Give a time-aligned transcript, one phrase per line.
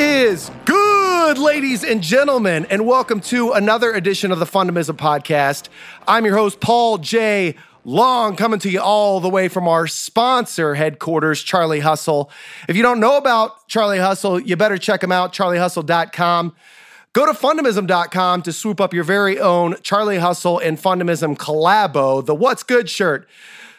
[0.00, 5.68] is good, ladies and gentlemen, and welcome to another edition of the Fundamism Podcast.
[6.06, 7.56] I'm your host, Paul J.
[7.82, 12.30] Long, coming to you all the way from our sponsor headquarters, Charlie Hustle.
[12.68, 16.54] If you don't know about Charlie Hustle, you better check them out, charliehustle.com.
[17.12, 22.36] Go to fundamism.com to swoop up your very own Charlie Hustle and Fundamism collabo, the
[22.36, 23.28] What's Good shirt.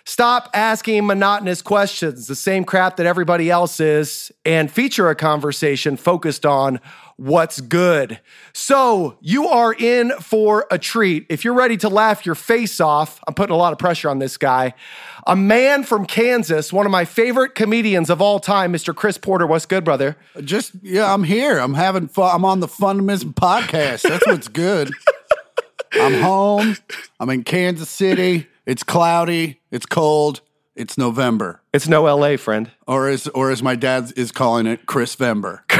[0.09, 5.97] Stop asking monotonous questions, the same crap that everybody else is, and feature a conversation
[5.97, 6.79] focused on
[7.17, 8.19] what's good.
[8.51, 11.27] So, you are in for a treat.
[11.29, 14.17] If you're ready to laugh your face off, I'm putting a lot of pressure on
[14.17, 14.73] this guy.
[15.27, 18.95] A man from Kansas, one of my favorite comedians of all time, Mr.
[18.95, 19.45] Chris Porter.
[19.45, 20.17] What's good, brother?
[20.41, 21.59] Just yeah, I'm here.
[21.59, 22.33] I'm having fun.
[22.33, 24.01] I'm on the Fundamism podcast.
[24.09, 24.91] That's what's good.
[25.93, 26.77] I'm home.
[27.19, 28.47] I'm in Kansas City.
[28.69, 29.61] It's cloudy.
[29.71, 30.41] It's cold.
[30.75, 32.69] It's November, It's no LA, friend.
[32.87, 35.61] or as or as my dad is calling it, Chris Vember.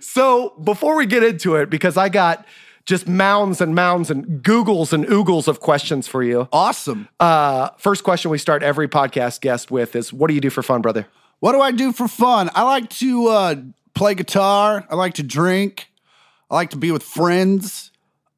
[0.00, 2.46] So before we get into it, because I got
[2.86, 6.48] just mounds and mounds and Googles and oogles of questions for you.
[6.52, 7.08] Awesome.
[7.20, 10.62] Uh, first question we start every podcast guest with is, "What do you do for
[10.62, 11.06] fun, brother?"
[11.40, 12.50] What do I do for fun?
[12.54, 13.54] I like to uh,
[13.94, 14.86] play guitar.
[14.90, 15.90] I like to drink.
[16.50, 17.89] I like to be with friends.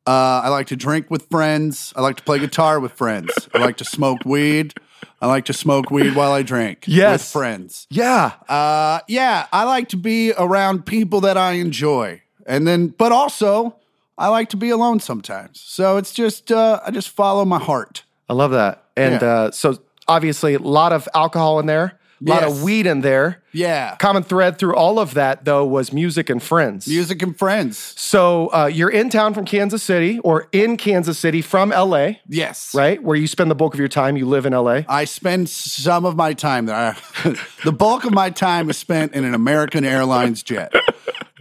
[0.06, 1.92] Uh, I like to drink with friends.
[1.94, 3.48] I like to play guitar with friends.
[3.54, 4.74] I like to smoke weed.
[5.20, 7.12] I like to smoke weed while I drink Yes.
[7.20, 7.86] with friends.
[7.90, 13.12] Yeah, Uh, yeah, I like to be around people that I enjoy, and then, but
[13.12, 13.76] also,
[14.18, 15.60] I like to be alone sometimes.
[15.64, 18.02] So it's just, uh, I just follow my heart.
[18.28, 18.82] I love that.
[18.96, 19.28] And Yeah.
[19.28, 19.78] uh, so
[20.08, 22.52] obviously, a lot of alcohol in there, a lot Yes.
[22.52, 23.42] of weed in there.
[23.52, 26.86] Yeah, Common thread through all of that, though, was music and friends.
[26.86, 27.94] music and friends.
[27.96, 32.74] So uh, you're in town from Kansas City, or in Kansas City from LA, Yes,
[32.74, 33.02] right?
[33.02, 34.16] Where you spend the bulk of your time.
[34.16, 34.82] You live in LA.
[34.88, 36.96] I spend some of my time there.
[37.64, 40.72] the bulk of my time is spent in an American Airlines jet,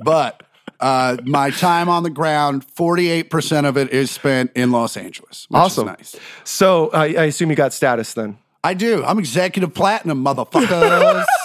[0.03, 0.43] but.
[0.79, 5.45] Uh, my time on the ground, 48% of it is spent in Los Angeles.
[5.53, 5.85] Awesome.
[5.85, 6.15] Nice.
[6.43, 8.39] So uh, I assume you got status then.
[8.63, 9.03] I do.
[9.03, 11.25] I'm executive platinum, motherfuckers.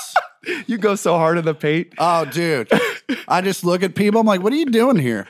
[0.69, 1.93] You go so hard in the paint.
[1.99, 2.71] Oh, dude.
[3.27, 4.21] I just look at people.
[4.21, 5.27] I'm like, what are you doing here?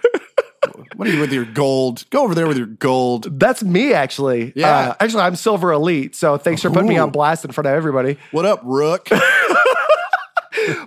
[0.96, 2.04] What are you with your gold?
[2.10, 3.40] Go over there with your gold.
[3.40, 4.52] That's me, actually.
[4.54, 4.68] Yeah.
[4.68, 6.14] Uh, actually, I'm Silver Elite.
[6.14, 8.18] So thanks for putting me on blast in front of everybody.
[8.30, 9.08] What up, Rook?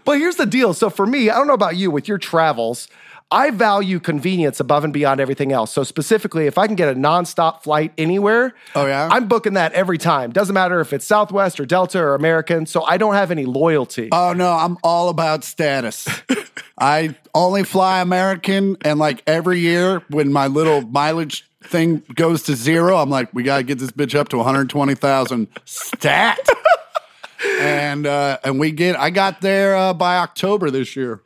[0.03, 0.73] But here's the deal.
[0.73, 2.87] So for me, I don't know about you with your travels.
[3.31, 5.72] I value convenience above and beyond everything else.
[5.72, 9.07] So specifically, if I can get a nonstop flight anywhere, Oh, yeah?
[9.12, 10.31] I'm booking that every time.
[10.31, 12.66] Doesn't matter if it's Southwest or Delta or American.
[12.66, 14.09] So I don't have any loyalty.
[14.12, 16.07] Oh, no, I'm all about status.
[16.79, 18.78] I only fly American.
[18.81, 23.44] And like every year when my little mileage thing goes to zero, I'm like, we
[23.44, 26.40] got to get this bitch up to 120,000 stat.
[27.44, 31.22] and uh, and we get, I got there uh, by October this year.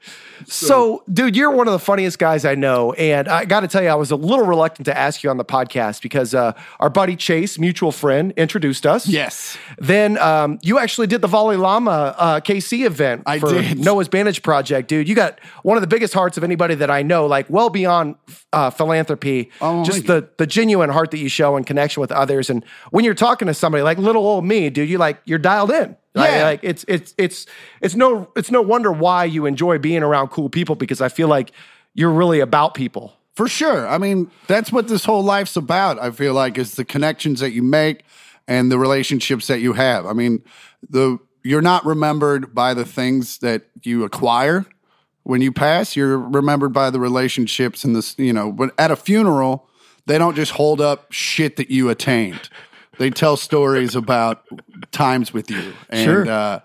[0.45, 2.93] So, dude, you're one of the funniest guys I know.
[2.93, 5.37] And I got to tell you, I was a little reluctant to ask you on
[5.37, 9.07] the podcast because uh, our buddy Chase, mutual friend, introduced us.
[9.07, 9.57] Yes.
[9.77, 13.79] Then um, you actually did the Volley Llama uh, KC event I for did.
[13.79, 15.07] Noah's Bandage Project, dude.
[15.07, 18.15] You got one of the biggest hearts of anybody that I know, like well beyond
[18.51, 19.51] uh, philanthropy.
[19.61, 22.49] Oh, just the the genuine heart that you show in connection with others.
[22.49, 25.71] And when you're talking to somebody like little old me, dude, you like you're dialed
[25.71, 25.95] in.
[26.15, 26.31] Right?
[26.31, 26.43] Yeah.
[26.43, 27.45] Like it's it's it's
[27.81, 31.27] it's no it's no wonder why you enjoy being around cool people because I feel
[31.27, 31.51] like
[31.95, 33.13] you're really about people.
[33.35, 33.87] For sure.
[33.87, 35.97] I mean, that's what this whole life's about.
[35.99, 38.03] I feel like is the connections that you make
[38.47, 40.05] and the relationships that you have.
[40.05, 40.43] I mean,
[40.87, 44.65] the you're not remembered by the things that you acquire
[45.23, 45.95] when you pass.
[45.95, 49.67] You're remembered by the relationships and this, you know, but at a funeral,
[50.05, 52.49] they don't just hold up shit that you attained.
[52.99, 54.45] They tell stories about
[54.93, 55.73] times with you.
[55.89, 56.29] And Sure.
[56.29, 56.59] uh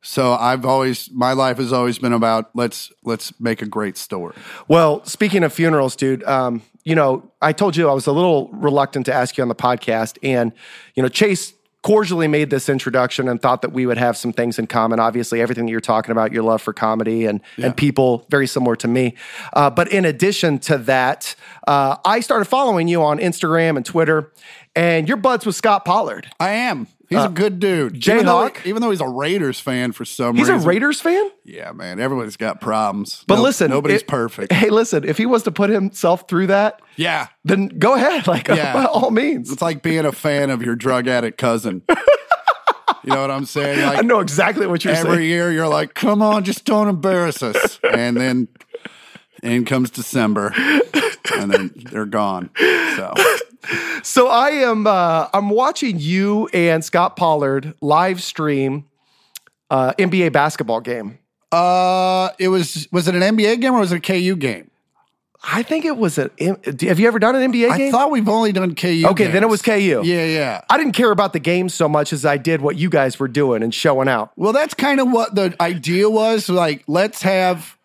[0.00, 4.34] so I've always my life has always been about let's let's make a great story.
[4.68, 8.48] Well, speaking of funerals, dude, um, you know, I told you I was a little
[8.52, 10.52] reluctant to ask you on the podcast, and
[10.94, 11.52] you know, Chase
[11.82, 15.00] cordially made this introduction and thought that we would have some things in common.
[15.00, 18.76] Obviously, everything that you're talking about, your love for comedy and and people, very similar
[18.76, 19.16] to me.
[19.52, 21.34] Uh, but in addition to that,
[21.66, 24.32] uh, I started following you on Instagram and Twitter,
[24.76, 26.28] and your buds with Scott Pollard.
[26.38, 26.86] I am.
[27.08, 28.06] He's a uh, good dude.
[28.06, 28.66] Even though, Jayhawk?
[28.66, 30.54] even though he's a Raiders fan for some reason.
[30.56, 30.68] He's a.
[30.68, 31.30] Raiders fan.
[31.44, 31.98] Yeah, man.
[32.00, 33.24] Everybody's got problems.
[33.26, 34.52] But No- listen, nobody's it- perfect.
[34.52, 37.28] Hey, listen, if he was to put himself through that, Yeah.
[37.44, 38.74] then go ahead, like Yeah.
[38.74, 39.50] by all means.
[39.50, 41.82] It's like being a fan of your drug addict cousin.
[43.04, 43.82] you know what I'm saying?
[43.82, 45.12] I know exactly what you're every saying.
[45.14, 47.80] Every year you're like, come on, just don't embarrass us.
[47.90, 48.48] And then
[49.42, 50.52] in comes December.
[51.34, 52.50] And then they're gone.
[52.58, 53.14] So
[54.02, 58.86] So I am uh, I'm watching you and Scott Pollard live stream
[59.70, 61.18] uh, NBA basketball game.
[61.50, 64.70] Uh, it was was it an NBA game or was it a KU game?
[65.42, 66.30] I think it was a.
[66.38, 67.88] Have you ever done an NBA game?
[67.88, 69.04] I thought we've only done KU.
[69.06, 70.02] Okay, then it was KU.
[70.04, 70.62] Yeah, yeah.
[70.68, 73.28] I didn't care about the game so much as I did what you guys were
[73.28, 74.32] doing and showing out.
[74.36, 76.48] Well, that's kind of what the idea was.
[76.48, 77.78] Like, let's have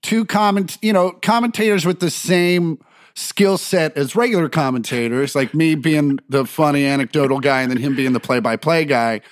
[0.00, 2.78] two comment, you know, commentators with the same
[3.16, 7.96] skill set as regular commentators, like me being the funny anecdotal guy and then him
[7.96, 9.22] being the play-by-play guy.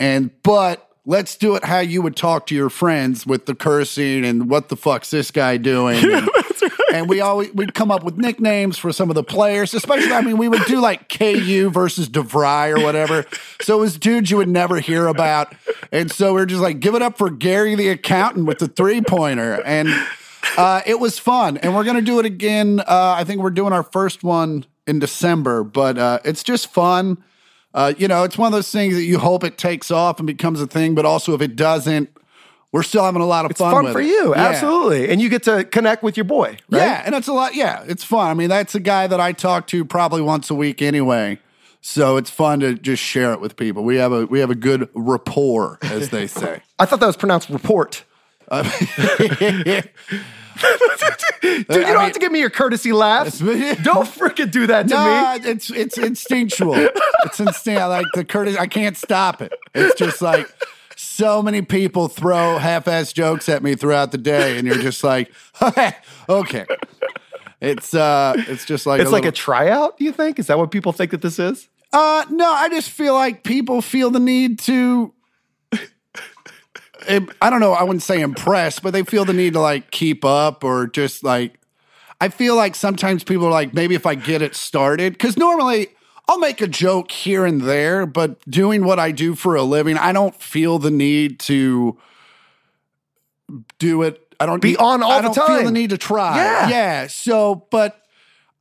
[0.00, 4.24] And but let's do it how you would talk to your friends with the cursing
[4.24, 6.02] and what the fuck's this guy doing.
[6.64, 10.12] And, and we always we'd come up with nicknames for some of the players, especially
[10.12, 13.26] I mean we would do like KU versus DeVry or whatever.
[13.60, 15.52] So it was dudes you would never hear about.
[15.90, 18.68] And so we are just like, give it up for Gary the accountant with the
[18.68, 19.60] three pointer.
[19.64, 19.88] And
[20.56, 21.56] uh, it was fun.
[21.58, 22.80] And we're gonna do it again.
[22.80, 27.22] Uh, I think we're doing our first one in December, but uh, it's just fun.
[27.72, 30.26] Uh, you know, it's one of those things that you hope it takes off and
[30.26, 32.08] becomes a thing, but also if it doesn't,
[32.70, 33.68] we're still having a lot of fun.
[33.68, 33.84] It's fun.
[33.84, 34.06] fun for it.
[34.06, 34.48] you, Yeah.
[34.48, 36.56] absolutely, and you get to connect with your boy.
[36.70, 36.82] Right?
[36.82, 37.54] Yeah, and it's a lot.
[37.54, 38.30] Yeah, it's fun.
[38.30, 41.38] I mean, that's a guy that I talk to probably once a week anyway.
[41.80, 43.84] So it's fun to just share it with people.
[43.84, 46.62] We have a we have a good rapport, as they say.
[46.78, 48.04] I thought that was pronounced report.
[51.40, 53.38] Dude, you don't mean- have to give me your courtesy laughs.
[53.38, 55.50] don't freaking do that to no, me.
[55.50, 56.74] it's it's instinctual.
[57.24, 57.80] It's instinct.
[57.80, 59.52] I like the courtesy, I can't stop it.
[59.74, 60.48] It's just like
[60.96, 65.32] so many people throw half-ass jokes at me throughout the day, and you're just like,
[65.60, 65.96] okay,
[66.28, 66.66] okay.
[67.60, 69.98] It's uh, it's just like It's like little- a tryout.
[69.98, 70.38] Do you think?
[70.38, 71.68] Is that what people think that this is?
[71.92, 75.12] Uh, no, I just feel like people feel the need to.
[77.08, 77.72] I don't know.
[77.72, 81.22] I wouldn't say impressed, but they feel the need to like keep up or just
[81.24, 81.58] like.
[82.20, 85.88] I feel like sometimes people are like, maybe if I get it started, because normally
[86.28, 89.98] I'll make a joke here and there, but doing what I do for a living,
[89.98, 91.98] I don't feel the need to
[93.78, 94.34] do it.
[94.40, 95.64] I don't Be on all I the don't feel time.
[95.66, 96.36] the need to try.
[96.36, 96.68] Yeah.
[96.68, 97.06] yeah.
[97.08, 98.00] So, but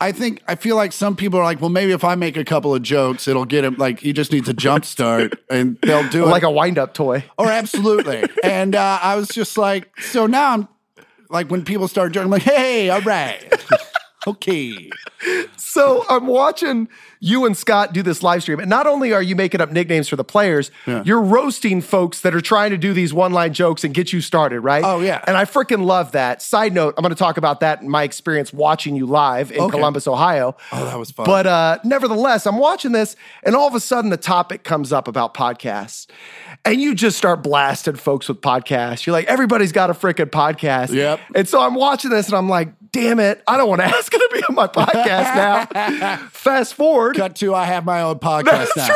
[0.03, 2.43] I think I feel like some people are like, well, maybe if I make a
[2.43, 3.75] couple of jokes, it'll get him.
[3.77, 6.27] Like he just needs a jump start, and they'll do it.
[6.27, 7.23] Like a wind-up toy.
[7.37, 8.25] or absolutely.
[8.43, 10.67] and uh, I was just like, so now I'm
[11.29, 13.49] like, when people start joking, I'm like, hey, all right,
[14.27, 14.89] okay.
[15.55, 16.89] So I'm watching
[17.23, 20.09] you and Scott do this live stream, and not only are you making up nicknames
[20.09, 20.71] for the players,
[21.05, 24.59] you're roasting folks that are trying to do these one-line jokes and get you started,
[24.59, 24.83] right?
[24.83, 25.23] Oh, yeah.
[25.25, 26.41] and I freaking love that.
[26.41, 29.61] Side note: I'm going to talk about that in my experience watching you live in
[29.61, 29.71] Okay.
[29.71, 30.57] Columbus, Ohio.
[30.73, 31.25] Oh, that was fun.
[31.25, 35.07] But uh, nevertheless, I'm watching this, and all of a sudden, the topic comes up
[35.07, 36.07] about podcasts,
[36.65, 39.05] and you just start blasting folks with podcasts.
[39.05, 40.91] You're like, everybody's got a freaking podcast.
[40.93, 41.21] Yep.
[41.35, 44.11] And so I'm watching this, and I'm like, damn it, I don't want to ask
[44.11, 46.17] to be on my podcast now.
[46.31, 47.12] Fast forward.
[47.13, 48.89] Cut to I have my own podcast now.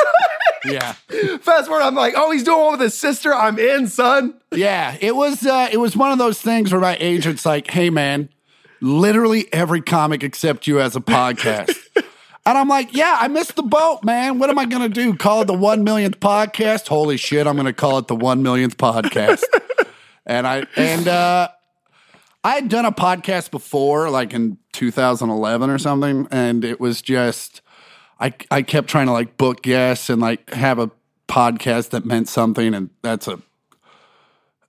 [0.66, 0.94] Yeah.
[1.40, 3.34] Fast forward, I'm like, oh, he's doing one with his sister.
[3.34, 4.34] I'm in, son.
[4.52, 7.90] Yeah, it was uh, it was one of those things where my agent's like, "Hey,
[7.90, 8.30] man,
[8.82, 13.64] literally every comic except you has a podcast," and I'm like, "Yeah, I missed the
[13.64, 14.40] boat, man.
[14.40, 15.14] What am I gonna do?
[15.16, 16.88] Call it the one millionth podcast?
[16.88, 19.44] Holy shit, I'm gonna call it the one millionth podcast."
[20.26, 21.50] and I and uh,
[22.44, 27.62] I had done a podcast before, like in 2011 or something, and it was just
[28.20, 30.92] I I kept trying to like book guests and like have a
[31.28, 33.40] podcast that meant something, and that's a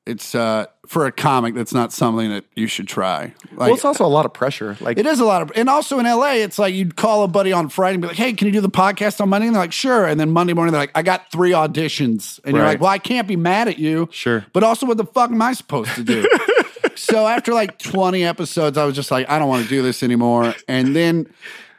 [0.09, 3.35] it's uh for a comic that's not something that you should try.
[3.51, 4.75] Like Well, it's also a lot of pressure.
[4.81, 7.29] Like, it is a lot of and also in LA, it's like you'd call a
[7.29, 9.47] buddy on Friday and be like, Hey, can you do the podcast on Monday?
[9.49, 10.07] And they're like, Sure.
[10.07, 12.41] And then Monday morning they're like, I got three auditions.
[12.43, 14.09] And you're like, Well, I can't be mad at you.
[14.11, 14.47] Sure.
[14.55, 16.27] But also what the fuck am I supposed to do?
[16.95, 20.03] so after like 20 episodes, I was just like, I don't want to do this
[20.03, 20.55] anymore.
[20.67, 21.31] And then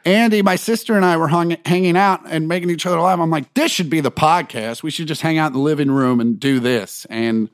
[0.04, 3.18] Andy, my sister, and I were hung, hanging out and making each other laugh.
[3.18, 4.82] I'm like, this should be the podcast.
[4.82, 7.06] We should just hang out in the living room and do this.
[7.10, 7.50] And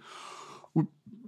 [0.74, 0.84] we,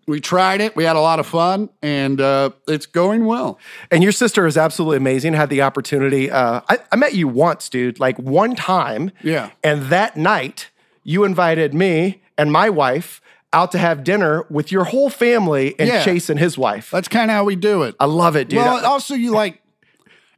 [0.07, 0.77] we tried it.
[0.77, 3.59] We had a lot of fun, and uh, it's going well.
[3.91, 5.35] and your sister is absolutely amazing.
[5.35, 6.31] Had the opportunity.
[6.31, 9.11] Uh, I, I met you once, dude, like one time.
[9.23, 9.51] Yeah.
[9.65, 10.71] And that night,
[11.03, 13.21] you invited me and my wife
[13.53, 16.05] out to have dinner with your whole family and Yeah.
[16.05, 16.91] Chase and his wife.
[16.91, 17.97] That's kind of how we do it.
[17.99, 18.59] I love it, dude.
[18.59, 19.61] well, also you like.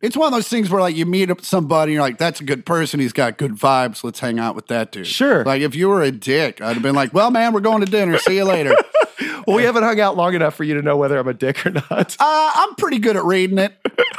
[0.00, 2.40] It's one of those things where like you meet up somebody, and you're like, "That's
[2.40, 3.00] a good person.
[3.00, 4.02] He's got good vibes.
[4.02, 5.44] Let's hang out with that dude." Sure.
[5.44, 7.90] Like if you were a dick, I'd have been like, "Well, man, we're going to
[7.90, 8.16] dinner.
[8.18, 8.74] See you later."
[9.46, 11.66] well, we haven't hung out long enough for you to know whether I'm a dick
[11.66, 12.16] or not.
[12.18, 13.74] Uh, I'm pretty good at reading it.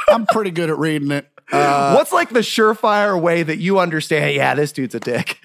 [0.08, 1.28] I'm pretty good at reading it.
[1.50, 4.34] Uh, What's like the surefire way that you understand?
[4.34, 5.38] Yeah, this dude's a dick.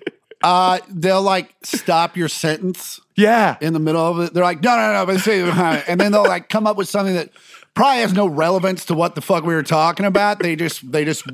[0.44, 3.58] uh, they'll like stop your sentence yeah.
[3.60, 4.34] in the middle of it.
[4.34, 7.16] They're like, no, no, no, but say, and then they'll like come up with something
[7.16, 7.30] that
[7.78, 10.40] probably has no relevance to what the fuck we were talking about.
[10.40, 11.26] They just, they just,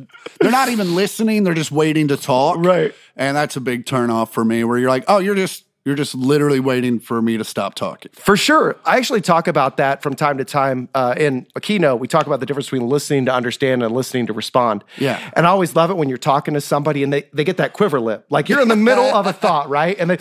[0.42, 1.44] they're not even listening.
[1.46, 2.58] They're just waiting to talk.
[2.58, 2.94] Right.
[3.16, 6.16] And that's a big turnoff for me where you're like, oh, you're just, You're just
[6.16, 8.12] literally waiting for me to stop talking.
[8.14, 8.78] For sure.
[8.86, 12.00] I actually talk about that from time to time uh, in a keynote.
[12.00, 14.86] We talk about the difference between listening to understand and listening to respond.
[14.98, 15.20] Yeah.
[15.36, 17.74] And I always love it when you're talking to somebody and they, they get that
[17.74, 18.26] quiver lip.
[18.30, 19.98] Like you're in the middle of a thought, right?
[20.00, 20.18] And they,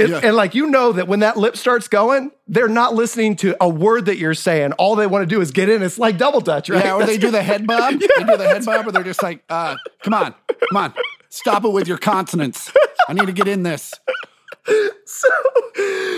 [0.00, 3.56] and, and like you know that when that lip starts going, they're not listening to
[3.60, 4.72] a word that you're saying.
[4.74, 5.82] All they want to do is get in.
[5.82, 6.84] It's like double dutch, right?
[6.84, 7.94] Yeah, or they do the head bob.
[8.00, 10.34] they do the head bob, or they're just like, uh, come on,
[10.68, 10.94] come on,
[11.28, 12.70] stop it with your consonants.
[13.08, 13.92] I need to get in this.
[15.04, 15.28] so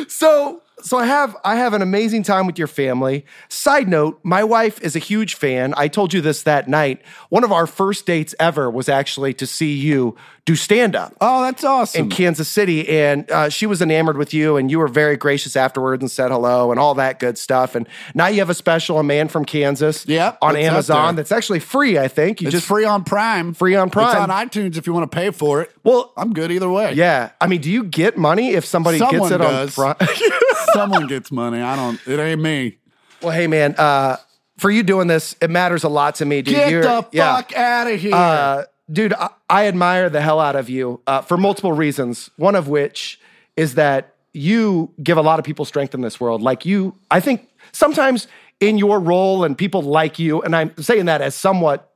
[0.08, 0.62] so
[0.96, 3.24] I have I have an amazing time with your family.
[3.48, 5.74] Side note, my wife is a huge fan.
[5.76, 7.02] I told you this that night.
[7.30, 10.16] One of our first dates ever was actually to see you
[10.46, 12.04] do stand up Oh, that's awesome.
[12.04, 15.56] in Kansas City, and uh, she was enamored with you, and you were very gracious
[15.56, 17.74] afterwards and said hello and all that good stuff.
[17.74, 21.16] And now you have a special, a man from Kansas, Yep, on Amazon.
[21.16, 22.40] That's actually free, I think.
[22.40, 23.52] You it's just free on Prime.
[23.52, 24.30] Free on It's Prime.
[24.30, 25.70] on iTunes if you want to pay for it.
[25.84, 26.94] well, I'm good either way.
[26.94, 27.32] yeah.
[27.42, 29.78] I mean, do you get money if somebody Someone gets it does.
[29.78, 29.96] on?
[29.96, 30.06] Pri-
[30.72, 31.60] Someone gets money.
[31.60, 32.00] I don't.
[32.06, 32.78] It ain't me.
[33.22, 34.16] Well, hey man, uh,
[34.58, 36.54] for you doing this, it matters a lot to me, dude.
[36.54, 37.36] Get You're- the yeah.
[37.36, 38.14] fuck out of here.
[38.14, 42.30] Uh, dude, I, I admire the hell out of you uh, for multiple reasons.
[42.36, 43.20] One of which
[43.56, 46.42] is that you give a lot of people strength in this world.
[46.42, 48.28] Like you, I think sometimes
[48.60, 51.90] in your role and people like you, and I'm saying that as somewhat,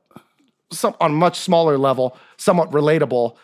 [0.71, 3.35] some on a much smaller level, somewhat relatable.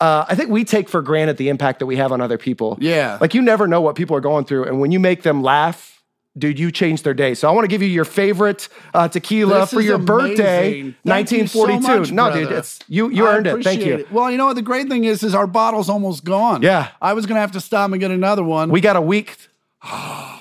[0.00, 2.78] Uh, I think we take for granted the impact that we have on other people.
[2.80, 3.18] Yeah.
[3.20, 4.64] Like you never know what people are going through.
[4.64, 6.02] And when you make them laugh,
[6.38, 7.34] dude, you change their day.
[7.34, 10.94] So I want to give you your favorite uh, tequila This for your birthday, amazing.
[11.04, 11.98] Thank you so 1942.
[12.00, 12.40] much, no, brother.
[12.44, 13.10] dude, it's you.
[13.10, 13.64] You I earned it.
[13.64, 13.94] Thank you.
[13.94, 14.12] it.
[14.12, 14.54] Well, you know what?
[14.54, 16.62] The great thing is, is our bottle's almost gone.
[16.62, 16.90] Yeah.
[17.02, 18.70] I was gonna have to stop and get another one.
[18.70, 19.36] We got a week.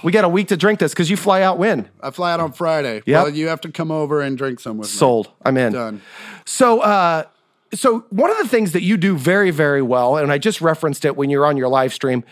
[0.03, 2.39] We got a week to drink this because you fly out when I fly out
[2.39, 3.01] on Friday.
[3.07, 3.23] Yeah.
[3.23, 4.91] Well, you have to come over and drink some with me.
[4.91, 5.31] sold.
[5.43, 5.73] I'm in.
[5.73, 6.01] Done.
[6.45, 7.23] So, uh,
[7.74, 11.05] so one of the things that you do very, very well, and I just referenced
[11.05, 12.24] it when you're on your live stream,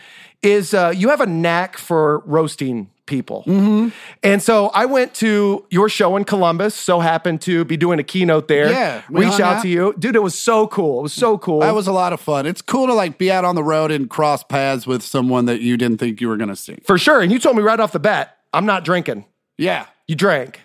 [0.42, 3.44] is uh, you have a knack for roasting people.
[3.46, 3.88] Mm-hmm.
[4.22, 6.74] And so I went to your show in Columbus.
[6.74, 8.70] So happened to be doing a keynote there.
[8.70, 9.62] Yeah, reach out out.
[9.62, 10.16] to you, dude.
[10.16, 11.00] It was so cool.
[11.00, 11.60] It was so cool.
[11.60, 12.46] That was a lot of fun.
[12.46, 15.60] It's cool to like be out on the road and cross paths with someone that
[15.60, 16.78] you didn't think you were gonna see.
[16.84, 17.20] for sure.
[17.20, 19.24] And you told me right off the bat, I'm not drinking.
[19.56, 19.86] Yeah.
[20.06, 20.60] You drank.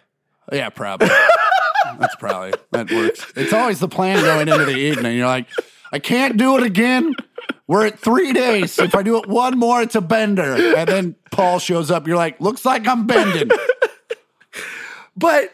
[0.51, 1.09] Yeah, probably.
[2.01, 3.25] That's probably that works.
[3.35, 5.17] It's always the plan going into the evening.
[5.17, 5.47] You're like,
[5.91, 7.15] I can't do it again.
[7.67, 8.77] We're at three days.
[8.79, 10.75] If I do it one more, it's a bender.
[10.75, 12.07] And then Paul shows up.
[12.07, 13.49] You're like, looks like I'm bending.
[15.15, 15.53] But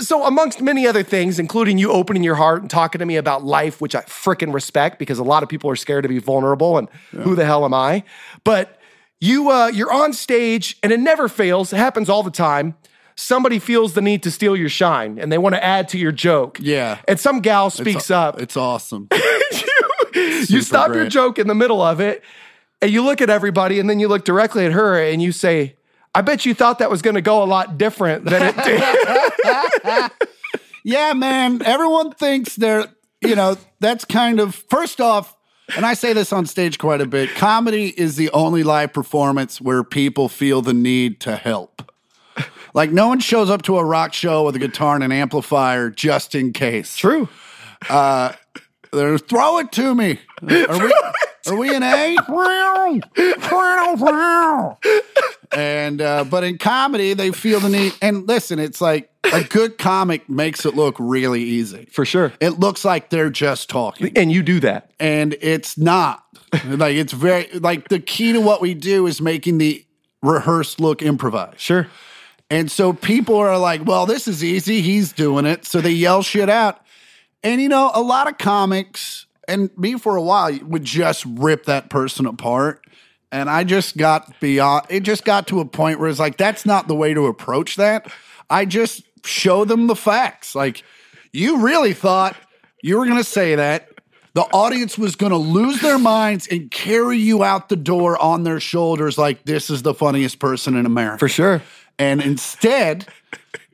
[0.00, 3.44] so, amongst many other things, including you opening your heart and talking to me about
[3.44, 6.78] life, which I freaking respect because a lot of people are scared to be vulnerable
[6.78, 8.02] and who the hell am I?
[8.44, 8.78] But
[9.20, 11.72] you, uh, you're on stage and it never fails.
[11.72, 12.74] It happens all the time.
[13.18, 16.12] Somebody feels the need to steal your shine and they want to add to your
[16.12, 16.58] joke.
[16.60, 16.98] Yeah.
[17.08, 18.40] And some gal speaks up.
[18.40, 19.08] It's awesome.
[20.14, 22.22] you super stop your joke in the middle of it
[22.80, 25.76] and you look at everybody and then you look directly at her and you say,
[26.14, 30.10] I bet you thought that was going to go a lot different than it did.
[30.88, 31.60] Yeah, man.
[31.62, 32.86] Everyone thinks they're,
[33.20, 35.36] you know, that's kind of, first off,
[35.76, 39.60] and I say this on stage quite a bit comedy is the only live performance
[39.60, 41.77] where people feel the need to help.
[42.74, 45.90] Like, no one shows up to a rock show with a guitar and an amplifier
[45.90, 46.96] just in case.
[46.96, 47.28] True.
[48.90, 50.18] They're, throw it to me.
[50.42, 50.92] Are we,
[51.46, 52.16] are we in A?
[55.52, 57.92] and uh, but in comedy, they feel the need.
[58.00, 61.86] And listen, it's like a good comic makes it look really easy.
[61.92, 62.32] For sure.
[62.40, 64.90] It looks like they're just talking, And you do that.
[64.98, 66.24] and it's not.
[66.64, 69.84] like it's very like the key to what we do is making the
[70.22, 71.60] rehearsed look improvised.
[71.60, 71.88] Sure.
[72.50, 74.80] And so people are like, well, this is easy.
[74.80, 75.66] He's doing it.
[75.66, 76.80] So they yell shit out.
[77.42, 81.66] And you know, a lot of comics, and me for a while, would just rip
[81.66, 82.84] that person apart.
[83.30, 86.64] And I just got beyond, it just got to a point where it's like, that's
[86.64, 88.10] not the way to approach that.
[88.48, 90.54] I just show them the facts.
[90.54, 90.82] Like,
[91.32, 92.36] you really thought
[92.82, 93.90] you were going to say that.
[94.32, 98.44] The audience was going to lose their minds and carry you out the door on
[98.44, 101.18] their shoulders, like, this is the funniest person in America.
[101.18, 101.62] For sure.
[101.98, 103.06] And instead,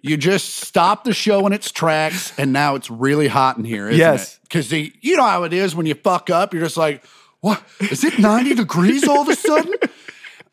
[0.03, 3.89] you just stop the show in its tracks, and now it's really hot in here,
[3.89, 4.39] isn't Yes.
[4.43, 7.05] Because you know how it is when you fuck up, you're just like,
[7.41, 7.63] what?
[7.81, 9.75] Is it 90 degrees all of a sudden?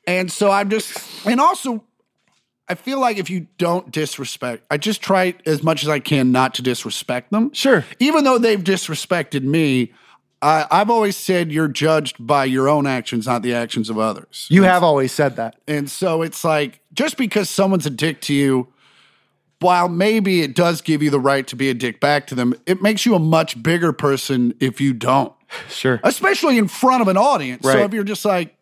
[0.07, 1.83] And so I'm just, and also,
[2.67, 6.31] I feel like if you don't disrespect, I just try as much as I can
[6.31, 7.53] not to disrespect them.
[7.53, 7.85] Sure.
[7.99, 9.93] Even though they've disrespected me,
[10.41, 14.47] I, I've always said you're judged by your own actions, not the actions of others.
[14.49, 15.57] You have always said that.
[15.67, 18.67] And so it's like just because someone's a dick to you,
[19.59, 22.55] while maybe it does give you the right to be a dick back to them,
[22.65, 25.31] it makes you a much bigger person if you don't,
[25.69, 25.99] Sure.
[26.03, 27.63] especially in front of an audience.
[27.63, 28.55] So if you're just like,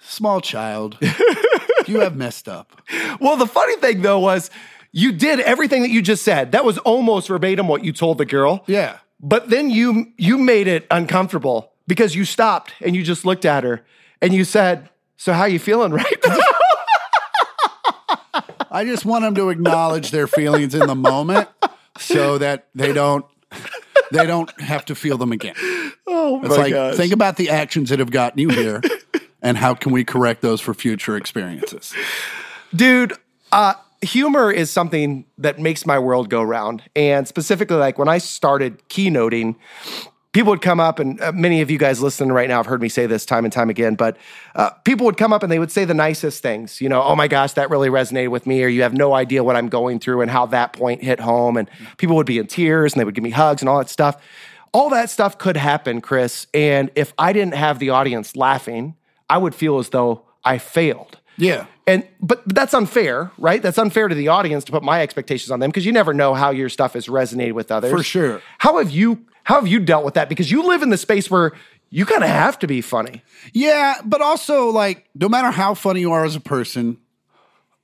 [0.00, 0.96] small child,
[1.88, 2.80] you have messed up.
[3.20, 4.48] Well, the funny thing though was
[4.92, 6.52] you did everything that you just said.
[6.52, 8.62] That was almost verbatim what you told the girl.
[8.68, 8.98] Yeah.
[9.20, 13.64] But then you you made it uncomfortable because you stopped and you just looked at
[13.64, 13.84] her
[14.22, 16.38] and you said, "So how you feeling right now?"
[18.70, 21.48] I just want them to acknowledge their feelings in the moment
[21.98, 23.24] so that they don't
[24.12, 25.54] they don't have to feel them again.
[26.06, 28.82] oh It's like think about the actions that have gotten you here
[29.42, 31.94] and how can we correct those for future experiences.
[32.74, 33.14] Dude,
[33.52, 36.82] uh, humor is something that makes my world go round.
[36.94, 39.56] And specifically, like when I started keynoting,
[40.32, 42.80] people would come up, and uh, many of you guys listening right now have heard
[42.80, 44.16] me say this time and time again, but
[44.54, 46.80] uh, people would come up and they would say the nicest things.
[46.80, 49.42] You know, oh my gosh, that really resonated with me, or you have no idea
[49.42, 51.56] what I'm going through and how that point hit home.
[51.56, 53.88] And people would be in tears and they would give me hugs and all that
[53.88, 54.22] stuff.
[54.72, 56.46] All that stuff could happen, Chris.
[56.52, 58.96] And if I didn't have the audience laughing,
[59.30, 61.18] I would feel as though I failed.
[61.38, 61.66] Yeah.
[61.86, 63.62] And but, but that's unfair, right?
[63.62, 66.34] That's unfair to the audience to put my expectations on them because you never know
[66.34, 67.90] how your stuff has resonated with others.
[67.90, 68.42] For sure.
[68.58, 70.28] How have you how have you dealt with that?
[70.28, 71.52] Because you live in the space where
[71.88, 73.22] you kind of have to be funny.
[73.54, 76.98] Yeah, but also like no matter how funny you are as a person,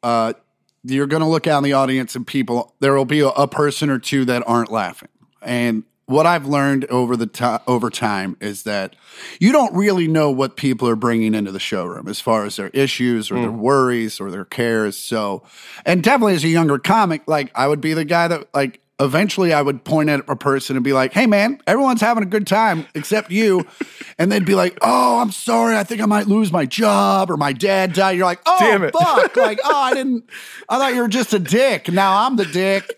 [0.02, 0.34] uh,
[0.82, 2.75] you're going to look out in the audience and people.
[2.80, 5.08] There will be a, a person or two that aren't laughing.
[5.40, 8.94] And what I've learned over the over time is that
[9.40, 12.68] you don't really know what people are bringing into the showroom as far as their
[12.68, 14.96] issues or their worries or their cares.
[14.99, 15.44] So,
[15.87, 19.52] and definitely as a younger comic, like I would be the guy that like eventually
[19.52, 22.46] I would point at a person and be like, "Hey man, everyone's having a good
[22.46, 23.66] time except you."
[24.18, 25.76] and they'd be like, "Oh, I'm sorry.
[25.76, 28.82] I think I might lose my job or my dad died." You're like, "Oh, Damn
[28.84, 28.92] it.
[28.94, 30.28] fuck." like, "Oh, I didn't
[30.68, 31.88] I thought you were just a dick.
[31.90, 32.92] Now I'm the dick."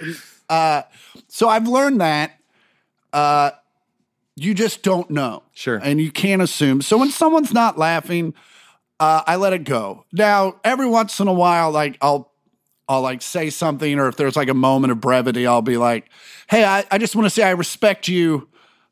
[0.48, 0.82] Uh
[1.28, 2.32] so I've learned that
[3.16, 3.50] uh,
[4.36, 5.42] you just don't know.
[5.54, 5.80] Sure.
[5.82, 6.82] And you can't assume.
[6.82, 8.34] So when someone's not laughing,
[9.00, 10.04] uh, I let it go.
[10.12, 12.32] Now, every once in a while, like I'll
[12.88, 16.10] I'll like say something, or if there's like a moment of brevity, I'll be like,
[16.48, 18.48] hey, I, I just want to say I respect you.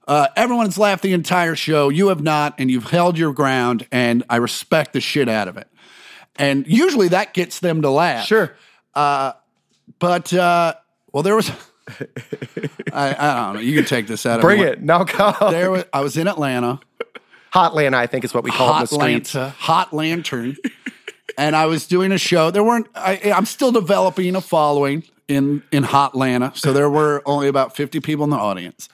[0.09, 1.91] Uh, everyone's laughed the entire show.
[1.91, 5.57] You have not, and you've held your ground, and I respect the shit out of
[5.57, 5.69] it.
[6.37, 8.27] And usually that gets them to laugh.
[8.27, 8.57] Sure.
[8.95, 9.33] Uh,
[9.99, 10.75] But uh,
[11.13, 11.51] well, there was
[12.93, 13.61] I, I don't know.
[13.61, 14.83] You can take this out of Bring it.
[14.83, 15.35] Now go.
[15.51, 16.81] There was, I was in Atlanta,
[17.53, 19.35] Hotland, I think is what we call it in the hot streets.
[19.35, 20.57] Lanta, hot lantern,
[21.37, 22.51] and I was doing a show.
[22.51, 22.87] There weren't.
[22.95, 27.77] I, I'm still developing a following in in Hot Atlanta, so there were only about
[27.77, 28.89] 50 people in the audience,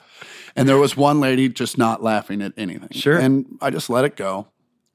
[0.55, 2.89] and there was one lady just not laughing at anything.
[2.91, 3.17] Sure.
[3.17, 4.47] and I just let it go.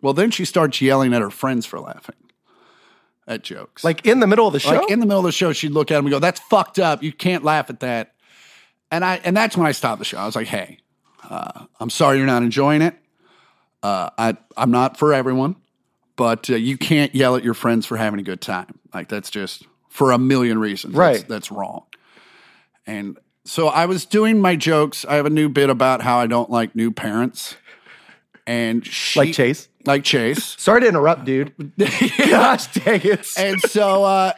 [0.03, 2.17] Well, then she starts yelling at her friends for laughing
[3.27, 3.83] at jokes.
[3.85, 4.77] Like in the middle of the show?
[4.81, 6.79] Like in the middle of the show, she'd look at him and go, "That's fucked
[6.79, 7.03] up.
[7.03, 8.15] You can't laugh at that."
[8.91, 10.19] And I and that's when I stopped the show.
[10.19, 10.79] I was like, "Hey,
[11.29, 12.95] uh, I'm sorry you're not enjoying it.
[13.83, 15.57] Uh, I I'm not for everyone,
[16.17, 18.79] but uh, you can't yell at your friends for having a good time.
[18.95, 20.95] Like that's just for a million reasons.
[20.95, 21.29] That's- Right.
[21.29, 21.83] That's, wrong."
[22.87, 25.05] And so I was doing my jokes.
[25.05, 27.57] I have a new bit about how I don't like new parents,
[28.47, 29.69] and she, Like Chase?
[29.87, 30.45] Like Chase.
[30.59, 31.53] Sorry to interrupt, dude.
[32.19, 33.27] Gosh dang it.
[33.39, 34.33] and so uh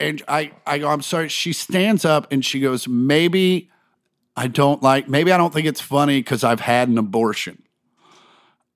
[0.00, 1.28] and I I go, I'm sorry.
[1.28, 3.70] She stands up and she goes, maybe
[4.36, 7.62] I don't like, maybe I don't think it's funny because I've had an abortion.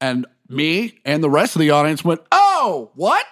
[0.01, 3.27] And me and the rest of the audience went, Oh, what?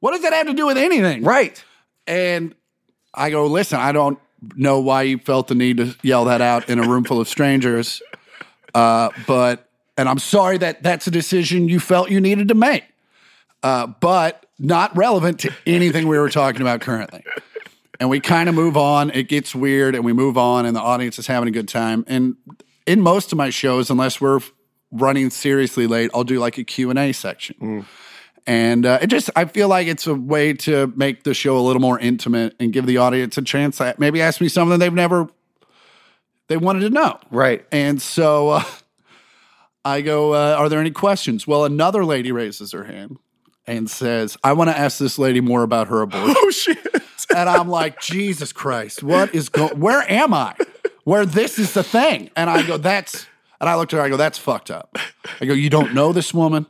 [0.00, 1.24] What does that have to do with anything?
[1.24, 1.62] right.
[2.06, 2.54] And
[3.14, 4.18] I go, listen, I don't
[4.56, 7.28] know why you felt the need to yell that out in a room full of
[7.28, 8.02] strangers.
[8.74, 9.68] Uh, but,
[10.00, 12.84] and I'm sorry that that's a decision you felt you needed to make,
[13.62, 17.22] uh, but not relevant to anything we were talking about currently.
[18.00, 19.10] And we kind of move on.
[19.10, 22.04] It gets weird and we move on and the audience is having a good time.
[22.08, 22.36] And
[22.86, 24.40] in most of my shows, unless we're
[24.90, 27.56] running seriously late, I'll do like a Q&A section.
[28.46, 31.60] And uh, it just, I feel like it's a way to make the show a
[31.60, 34.90] little more intimate and give the audience a chance to maybe ask me something they've
[34.90, 35.28] never,
[36.48, 37.20] they wanted to know.
[37.30, 37.66] Right.
[37.70, 38.64] And so uh,
[39.84, 41.46] I go, uh, Are there any questions?
[41.46, 43.18] Well, another lady raises her hand
[43.66, 46.34] and says, I want to ask this lady more about her abortion.
[46.36, 46.78] Oh shit.
[47.34, 50.56] and I'm like, Jesus Christ, what is going, where am I?
[51.04, 52.30] Where this is the thing.
[52.36, 53.26] And I go, That's,
[53.60, 54.98] and I looked at her, I go, That's fucked up.
[55.40, 56.66] I go, You don't know this woman.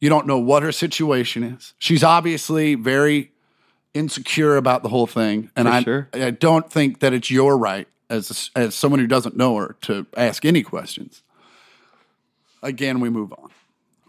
[0.00, 1.72] You don't know what her situation is.
[1.78, 3.32] She's obviously very
[3.94, 5.50] insecure about the whole thing.
[5.56, 6.08] And I, sure.
[6.12, 9.76] I don't think that it's your right as, a, as someone who doesn't know her
[9.82, 11.22] to ask any questions.
[12.64, 13.50] Again, we move on.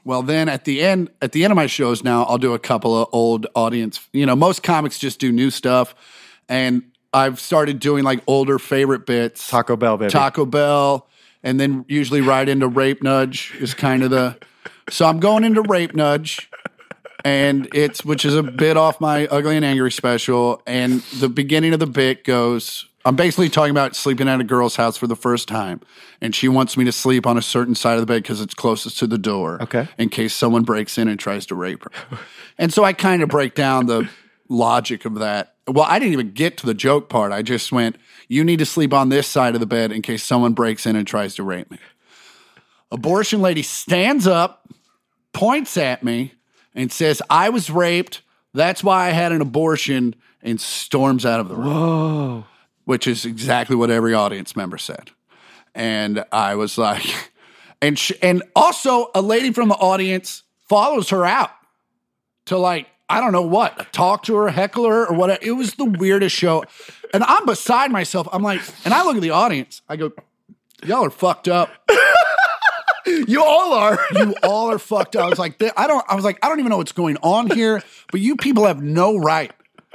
[0.05, 2.59] Well, then at the end, at the end of my shows now, I'll do a
[2.59, 3.99] couple of old audience.
[4.13, 5.93] You know, most comics just do new stuff,
[6.47, 9.49] and I've started doing like older favorite bits.
[9.49, 10.11] Taco Bell, baby.
[10.11, 11.07] Taco Bell,
[11.43, 14.37] and then usually right into Rape Nudge is kind of the.
[14.89, 16.49] So I'm going into Rape Nudge,
[17.25, 20.61] and it's which is a bit off my ugly and angry special.
[20.67, 22.85] And the beginning of the bit goes.
[23.05, 25.79] I'm basically talking about sleeping at a girl's house for the first time,
[26.21, 28.55] and she wants me to sleep on a certain side of the bed because it's
[28.55, 29.61] closest to the door.
[29.61, 29.87] Okay.
[29.99, 32.17] In case someone breaks in and tries to rape her.
[32.57, 34.09] and so I kind of break down the
[34.49, 35.55] logic of that.
[35.67, 37.31] Well, I didn't even get to the joke part.
[37.31, 40.23] I just went, "You need to sleep on this side of the bed in case
[40.23, 41.77] someone breaks in and tries to rape me."
[42.91, 44.67] Abortion lady stands up,
[45.33, 46.33] points at me,
[46.75, 48.21] and says, I was raped.
[48.53, 51.65] That's why I had an abortion, and storms out of the room.
[51.67, 52.45] Whoa.
[52.85, 55.11] Which is exactly what every audience member said.
[55.73, 57.03] And I was like,
[57.81, 61.51] and sh- and also a lady from the audience follows her out
[62.45, 65.39] to like I don't know what talk to her, heckle her, or whatever.
[65.41, 66.63] It was the weirdest show,
[67.13, 68.27] and I'm beside myself.
[68.31, 69.81] I'm like, and I look at the audience.
[69.87, 70.11] I go,
[70.83, 71.69] y'all are fucked up.
[73.27, 73.99] You all are.
[74.15, 75.25] You all are fucked up.
[75.25, 76.03] I was like, I don't.
[76.09, 77.83] I was like, I don't even know what's going on here.
[78.11, 79.51] But you people have no right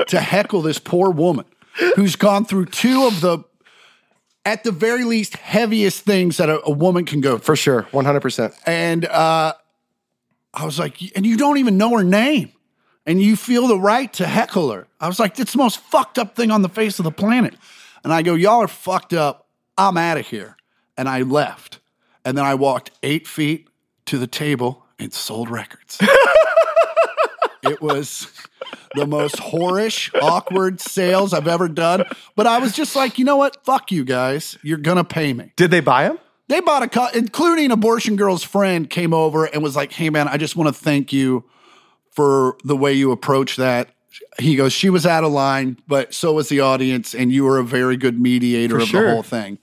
[0.09, 1.45] to heckle this poor woman
[1.97, 3.45] who's gone through two of the,
[4.45, 7.45] at the very least, heaviest things that a, a woman can go through.
[7.45, 7.83] For sure.
[7.93, 8.55] 100%.
[8.67, 9.55] And uh,
[10.53, 12.53] I was like, and you don't even know her name,
[13.07, 14.87] and you feel the right to heckle her.
[15.01, 17.55] I was like, it's the most fucked up thing on the face of the planet.
[18.05, 19.47] And I go, y'all are fucked up.
[19.77, 20.57] I'm out of here.
[20.97, 21.79] And I left.
[22.25, 23.69] And then I walked eight feet
[24.07, 25.99] to the table and sold records.
[27.63, 28.27] it was
[28.95, 32.05] the most whorish, awkward sales I've ever done.
[32.37, 33.65] But I was just like, you know what?
[33.65, 34.59] Fuck you guys.
[34.63, 35.53] You're going to pay me.
[35.57, 36.19] Did they buy them?
[36.49, 40.27] They bought a cut, including Abortion Girl's friend came over and was like, hey, man,
[40.27, 41.45] I just want to thank you
[42.11, 43.91] for the way you approach that.
[44.39, 47.59] He goes, she was out of line, but so was the audience, and you were
[47.59, 49.05] a very good mediator For of sure.
[49.05, 49.59] the whole thing.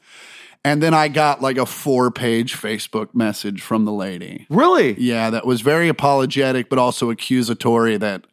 [0.67, 4.45] And then I got like a four page Facebook message from the lady.
[4.49, 4.99] Really?
[4.99, 8.25] Yeah, that was very apologetic, but also accusatory that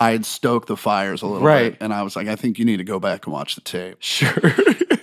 [0.00, 1.72] I had stoked the fires a little Right.
[1.72, 1.82] bit.
[1.82, 3.96] And I was like, I think you need to go back and watch the tape.
[4.00, 4.32] Sure.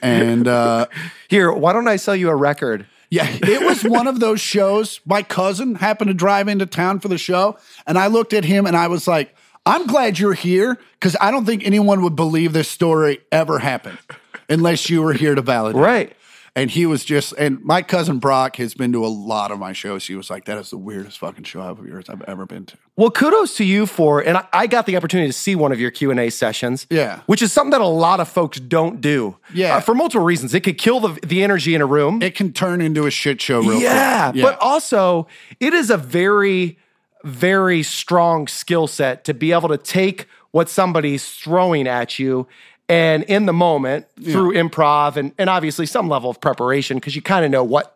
[0.04, 0.88] And uh,
[1.30, 2.88] Here, why don't I sell you a record?
[3.12, 5.00] yeah, it was one of those shows.
[5.06, 8.66] My cousin happened to drive into town for the show, and I looked at him
[8.66, 12.52] and I was like, I'm glad you're here because I don't think anyone would believe
[12.52, 14.00] this story ever happened
[14.50, 15.80] unless you were here to validate.
[15.80, 16.14] it." Right.
[16.54, 19.72] And he was just, and my cousin Brock has been to a lot of my
[19.72, 20.06] shows.
[20.06, 22.78] He was like, that is the weirdest fucking show of yours I've ever been to.
[22.98, 25.80] Well, kudos to you for, and I, I got the opportunity to see one of
[25.80, 26.88] your Q and A sessions.
[26.90, 27.22] Yeah.
[27.26, 29.38] which is something that a lot of folks don't do.
[29.54, 29.78] Yeah.
[29.78, 30.54] Uh, for multiple reasons.
[30.54, 32.22] It could kill the the energy in a room.
[32.22, 33.84] It can turn into a shit show real quick.
[33.84, 35.28] yeah, but also
[35.62, 36.78] it is a very,
[37.24, 42.46] very strong skill set to be able to take what somebody's throwing at you.
[42.92, 47.22] And in the moment, through improv and, and obviously some level of preparation, because you
[47.22, 47.96] kind of know what,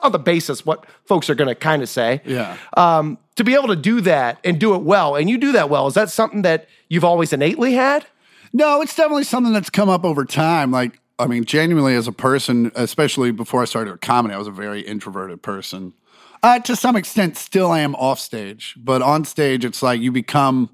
[0.00, 2.20] on the basis, what folks are going to kind of say.
[2.24, 2.56] Yeah.
[2.76, 5.70] um, to be able to do that and do it well, and you do that
[5.70, 8.06] well, is that something that you've always innately had?
[8.52, 10.70] No, it's definitely something that's come up over time.
[10.70, 14.52] Like, I mean, genuinely as a person, especially before I started comedy, I was a
[14.52, 15.94] very introverted person.
[16.42, 20.12] Uh, to some extent, still I am off stage, but on stage, it's like you
[20.12, 20.68] become,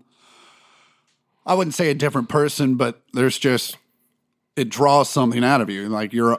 [1.48, 3.76] I wouldn't say a different person, but there's just,
[4.54, 5.88] it draws something out of you.
[5.88, 6.38] Like you're,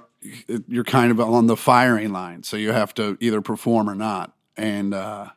[0.67, 2.43] you're kind of on the firing line.
[2.43, 4.34] So you have to either perform or not.
[4.56, 5.30] And, uh,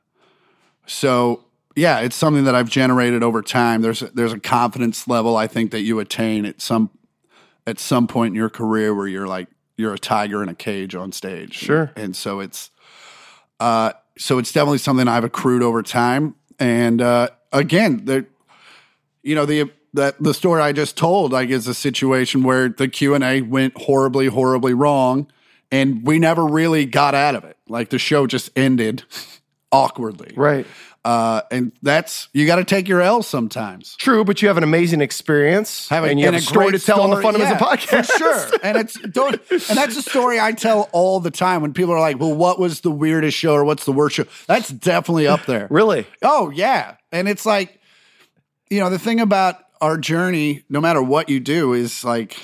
[0.87, 1.44] so
[1.76, 3.82] yeah, it's something that I've generated over time.
[3.82, 6.90] There's there's a confidence level I think that you attain at some
[7.66, 10.94] at some point in your career where you're like you're a tiger in a cage
[10.94, 11.54] on stage.
[11.54, 11.92] Sure.
[11.96, 12.70] And so it's
[13.61, 16.35] uh so it's definitely something I've accrued over time.
[16.58, 18.26] And uh again, the
[19.22, 22.88] you know, the that the story I just told like is a situation where the
[22.88, 25.26] Q&A went horribly horribly wrong
[25.70, 27.56] and we never really got out of it.
[27.68, 29.04] Like the show just ended
[29.72, 30.32] awkwardly.
[30.37, 30.66] Right.
[31.04, 33.96] Uh, and that's you got to take your L sometimes.
[33.96, 37.11] True, but you have an amazing experience, and you have a story to tell on
[37.11, 38.06] the Fundamentals yeah, podcast.
[38.06, 38.58] for sure.
[38.62, 41.98] And it's don't, and that's a story I tell all the time when people are
[41.98, 45.44] like, "Well, what was the weirdest show or what's the worst show?" That's definitely up
[45.46, 45.66] there.
[45.70, 46.06] Really?
[46.22, 47.80] Oh yeah, and it's like,
[48.72, 52.37] you know, the thing about our journey, no matter what you do, is like.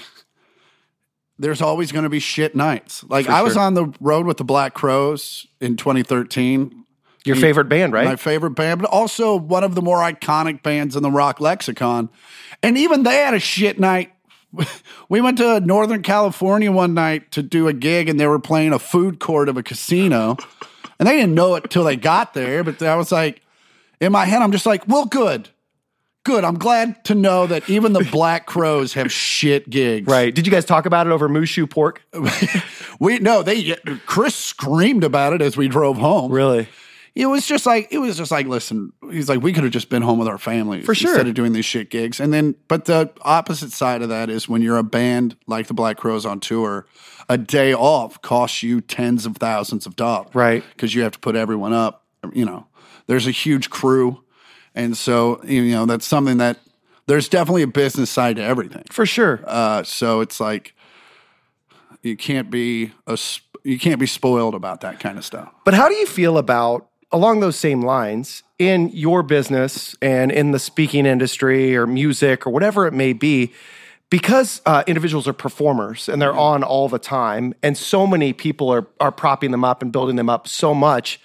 [1.40, 3.04] There's always going to be shit nights.
[3.04, 3.62] Like For I was sure.
[3.62, 6.84] on the road with the Black Crowes in 2013
[7.24, 8.06] Your favorite band, right?
[8.06, 12.10] my favorite band, but also one of the more iconic bands in the rock lexicon.
[12.60, 14.12] And even they had a shit night.
[15.08, 18.72] We went to Northern California one night to do a gig, and they were playing
[18.72, 20.36] a food court of a casino.
[20.98, 23.40] And they didn't know it till they got there, but I was like,
[24.00, 25.48] in my head, I'm just like, well, good.
[26.24, 26.44] Good.
[26.44, 30.06] I'm glad to know that even the Black Crowes have shit gigs.
[30.06, 30.34] right.
[30.34, 32.02] Did you guys talk about it over Moo Shu Pork?
[33.00, 33.76] We no, they
[34.06, 36.32] Chris screamed about it as we drove home.
[36.32, 36.68] Really?
[37.14, 39.88] it was just like it was just like listen he's like we could have just
[39.88, 41.10] been home with our families For sure.
[41.10, 44.48] instead of doing these shit gigs and then but the opposite side of that is
[44.48, 46.86] when you're a band like the black crowes on tour
[47.28, 50.62] a day off costs you tens of thousands of dollars Right.
[50.74, 52.66] because you have to put everyone up you know
[53.08, 54.22] there's a huge crew
[54.78, 56.56] and so you know that's something that
[57.06, 59.40] there's definitely a business side to everything For sure.
[59.46, 60.74] uh, so it's like
[62.02, 63.18] you can't be a
[63.64, 66.86] you can't be spoiled about that kind of stuff But how do you feel about
[67.10, 72.50] along those same lines in your business and in the speaking industry or music or
[72.50, 73.52] whatever it may be?
[74.10, 78.70] Because uh, individuals are performers and they're on all the time, and so many people
[78.70, 81.20] are are propping them up and building them up so much,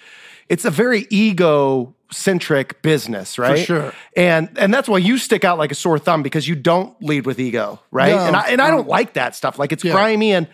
[0.49, 3.65] it's a very ego centric business, right?
[3.65, 3.93] sure.
[4.15, 7.25] And and that's why you stick out like a sore thumb because you don't lead
[7.25, 8.11] with ego, right?
[8.15, 9.59] No, and I and I don't like that stuff.
[9.59, 9.93] Like it's Yeah.
[9.93, 10.47] grimy and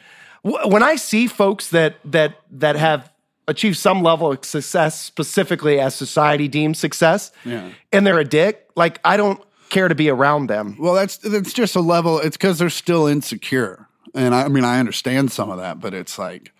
[0.43, 3.11] w- when I see folks that that that have
[3.47, 7.69] achieved some level of success specifically as society deems success Yeah.
[7.91, 10.75] and they're a dick, like I don't care to be around them.
[10.79, 12.19] Well, that's that's just a level.
[12.19, 15.93] It's because they're still insecure, and I, I mean I understand some of that, but
[15.93, 16.51] it's like,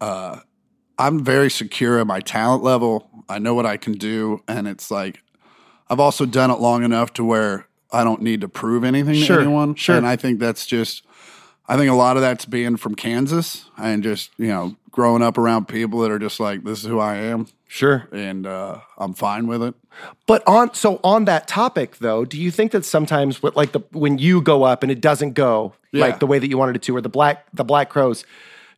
[0.00, 0.40] uh,
[0.98, 3.08] I'm very secure at my talent level.
[3.28, 5.22] I know what I can do, and it's like,
[5.88, 9.36] I've also done it long enough to where I don't need to prove anything Sure,
[9.36, 9.74] to anyone.
[9.74, 9.96] sure.
[9.96, 11.04] and I think that's just.
[11.70, 15.36] I think a lot of that's being from Kansas and just you know growing up
[15.36, 18.08] around people that are just like this is who I am, Sure.
[18.10, 19.74] and uh, I'm fine with it.
[20.26, 23.80] But on so on that topic though, do you think that sometimes with like the
[23.92, 26.06] when you go up and it doesn't go Yeah.
[26.06, 28.24] like the way that you wanted it to, or the black the black crowes,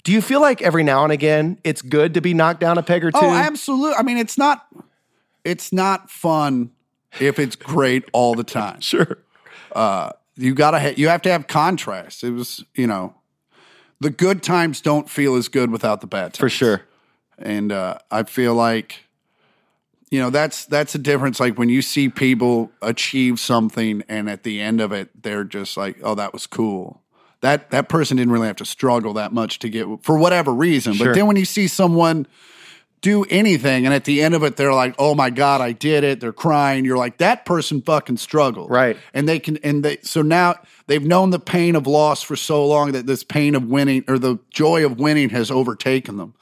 [0.04, 2.82] do you feel like every now and again it's good to be knocked down a
[2.82, 3.18] peg or two?
[3.20, 3.96] Oh, absolutely.
[3.96, 4.66] I mean, it's not
[5.44, 6.70] it's not fun
[7.18, 8.80] if it's great all the time.
[8.82, 9.18] sure.
[10.36, 12.24] You gotta ha- you have to have contrast.
[12.24, 13.14] It was you know,
[14.00, 16.82] the good times don't feel as good without the bad times For sure.
[17.38, 19.04] and uh, I feel like
[20.10, 21.40] you know that's that's a difference.
[21.40, 25.76] Like when you see people achieve something, and at the end of it, they're just
[25.76, 27.02] like, "Oh, that was cool."
[27.42, 30.92] That that person didn't really have to struggle that much to get for whatever reason.
[30.94, 31.06] Sure.
[31.06, 32.26] But then when you see someone
[33.00, 36.04] do anything, and at the end of it, they're like, "Oh my god, I did
[36.04, 36.84] it!" They're crying.
[36.84, 38.98] You're like, "That person fucking struggled." Right.
[39.14, 42.66] and they can and they so now they've known the pain of loss for so
[42.66, 46.34] long that this pain of winning or the joy of winning has overtaken them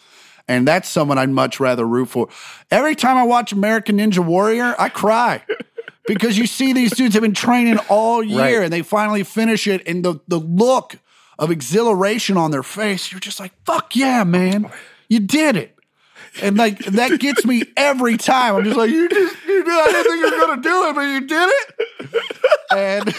[0.48, 2.28] and that's someone i'd much rather root for
[2.70, 5.42] every time i watch american ninja warrior i cry
[6.08, 8.64] because you see these dudes have been training all year Right.
[8.64, 10.96] and they finally finish it and the, the look
[11.38, 14.68] of exhilaration on their face you're just like fuck yeah man
[15.08, 15.76] you did it
[16.42, 18.56] and like that gets me every time.
[18.56, 19.72] I'm just like, you just you did.
[19.72, 22.24] I didn't think you were gonna do it, but you did it.
[22.70, 23.14] And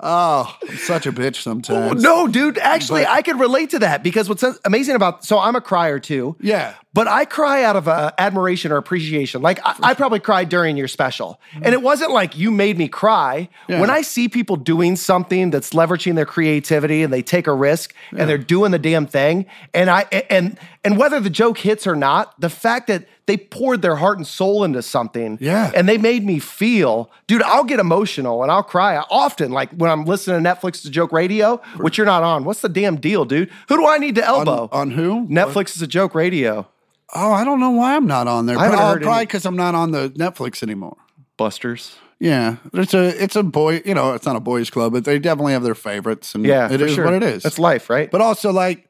[0.00, 2.04] oh, I'm such a bitch sometimes.
[2.04, 5.38] Oh, no, dude, actually, But- I can relate to that because what's amazing about so
[5.38, 6.36] I'm a crier too.
[6.40, 6.74] Yeah.
[6.94, 9.42] But I cry out of uh, admiration or appreciation.
[9.42, 12.88] Like I, I probably cried during your special, and it wasn't like you made me
[12.88, 13.50] cry.
[13.68, 13.80] Yeah.
[13.80, 17.94] When I see people doing something that's leveraging their creativity and they take a risk
[18.16, 21.94] and they're doing the damn thing, and I and and whether the joke hits or
[21.94, 25.70] not, the fact that they poured their heart and soul into something, Yeah.
[25.74, 27.42] and they made me feel, dude.
[27.42, 29.52] I'll get emotional and I'll cry often.
[29.52, 32.44] Like when I'm listening to Netflix to joke radio, which you're not on.
[32.44, 33.50] What's the damn deal, dude?
[33.68, 34.70] Who do I need to elbow?
[34.72, 35.26] On who?
[35.28, 36.66] Netflix is a joke radio.
[37.14, 38.58] Oh, I don't know why I'm not on there.
[38.58, 40.96] I haven't heard probably any- because I'm not on the Netflix anymore.
[41.36, 41.96] Busters.
[42.20, 43.80] Yeah, it's a it's a boy.
[43.84, 46.66] You know, it's not a boys' club, but they definitely have their favorites, and Yeah,
[46.70, 47.04] it for is sure.
[47.04, 47.44] what it is.
[47.44, 48.10] That's life, right?
[48.10, 48.88] but also like,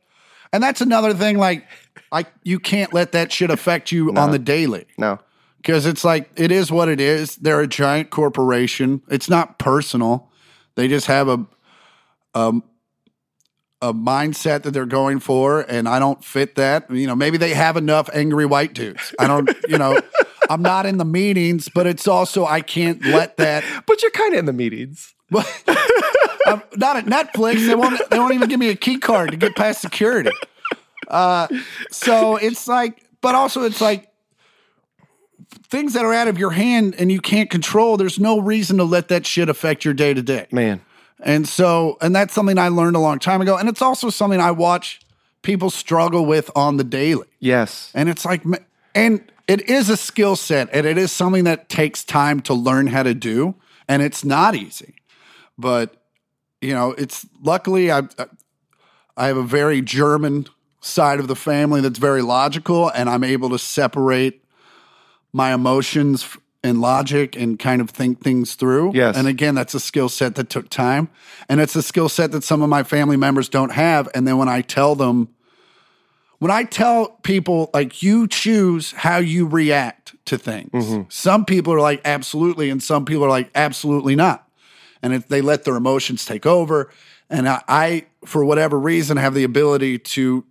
[0.52, 1.36] and that's another thing.
[1.36, 1.66] Like,
[2.10, 4.86] I you can't let that shit affect you on the daily.
[4.96, 5.18] no.
[5.58, 7.36] because it's like it is what it is.
[7.36, 9.02] They're a giant corporation.
[9.10, 10.30] It's not personal.
[10.76, 11.44] They just have a
[12.34, 12.62] um
[13.80, 16.90] a mindset that they're going for, and I don't fit that.
[16.90, 19.14] You know, maybe they have enough angry white dudes.
[19.18, 19.48] I don't.
[19.68, 20.00] You know,
[20.50, 23.64] I'm not in the meetings, but it's also I can't let that.
[23.86, 25.14] But you're kind of in the meetings.
[25.30, 27.66] Not at Netflix.
[27.66, 28.00] They won't.
[28.10, 30.30] They won't even give me a key card to get past security.
[31.06, 31.48] Uh,
[31.90, 34.08] so it's like, but also it's like
[35.68, 37.96] things that are out of your hand and you can't control.
[37.96, 40.46] There's no reason to let that shit affect your day to day.
[40.50, 40.80] Man.
[41.20, 43.56] And so, and that's something I learned a long time ago.
[43.56, 45.00] And it's also something I watch
[45.42, 47.26] people struggle with on the daily.
[47.40, 47.90] Yes.
[47.94, 48.42] And it's like,
[48.94, 52.86] and it is a skill set and it is something that takes time to learn
[52.86, 53.54] how to do.
[53.88, 54.94] And it's not easy.
[55.56, 56.02] But,
[56.60, 58.02] you know, it's luckily I,
[59.16, 60.46] I have a very German
[60.80, 64.44] side of the family that's very logical and I'm able to separate
[65.32, 68.92] my emotions and logic and kind of think things through.
[68.94, 69.16] Yes.
[69.16, 71.08] And again, that's a skill set that took time.
[71.48, 74.08] And it's a skill set that some of my family members don't have.
[74.14, 75.28] And then when I tell them,
[76.38, 80.70] when I tell people like you choose how you react to things.
[80.70, 81.02] Mm-hmm.
[81.08, 84.48] Some people are like absolutely, and some people are like absolutely not,
[85.02, 86.90] and if they let their emotions take over.
[87.30, 90.44] And I, I, for whatever reason, have the ability to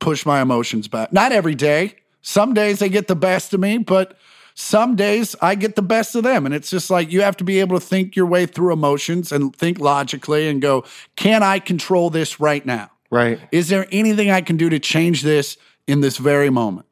[0.00, 1.12] push my emotions back.
[1.12, 1.94] Not every day.
[2.20, 4.18] Some days they get the best of me, but
[4.54, 6.46] some days I get the best of them.
[6.46, 9.32] And it's just like you have to be able to think your way through emotions
[9.32, 10.84] and think logically and go,
[11.16, 12.90] can I control this right now?
[13.10, 13.40] Right.
[13.52, 16.86] Is there anything I can do to change this in this very moment?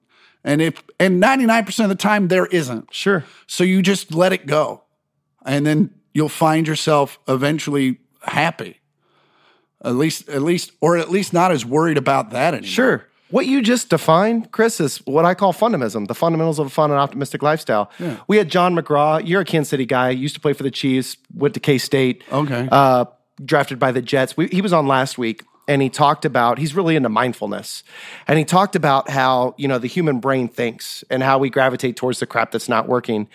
[0.44, 2.92] And if and 99% of the time there isn't.
[2.92, 3.24] Sure.
[3.46, 4.82] So you just let it go.
[5.44, 8.80] And then you'll find yourself eventually happy.
[9.84, 12.68] At least at least or at least not as worried about that anymore.
[12.68, 13.06] Sure.
[13.32, 16.90] What you just defined, Chris, is what I call Fundamism, the fundamentals of a fun
[16.90, 17.90] and optimistic lifestyle.
[18.28, 19.26] We had Jon McGraw.
[19.26, 22.22] You're a Kansas City guy, used to play for the Chiefs, went to K State.
[22.30, 22.68] Okay.
[22.70, 23.06] Uh,
[23.44, 24.36] drafted by the Jets.
[24.36, 27.82] We, he was on last week and he talked about, he's really into mindfulness.
[28.28, 31.96] And he talked about how, you know, the human brain thinks and how we gravitate
[31.96, 33.28] towards the crap that's not working.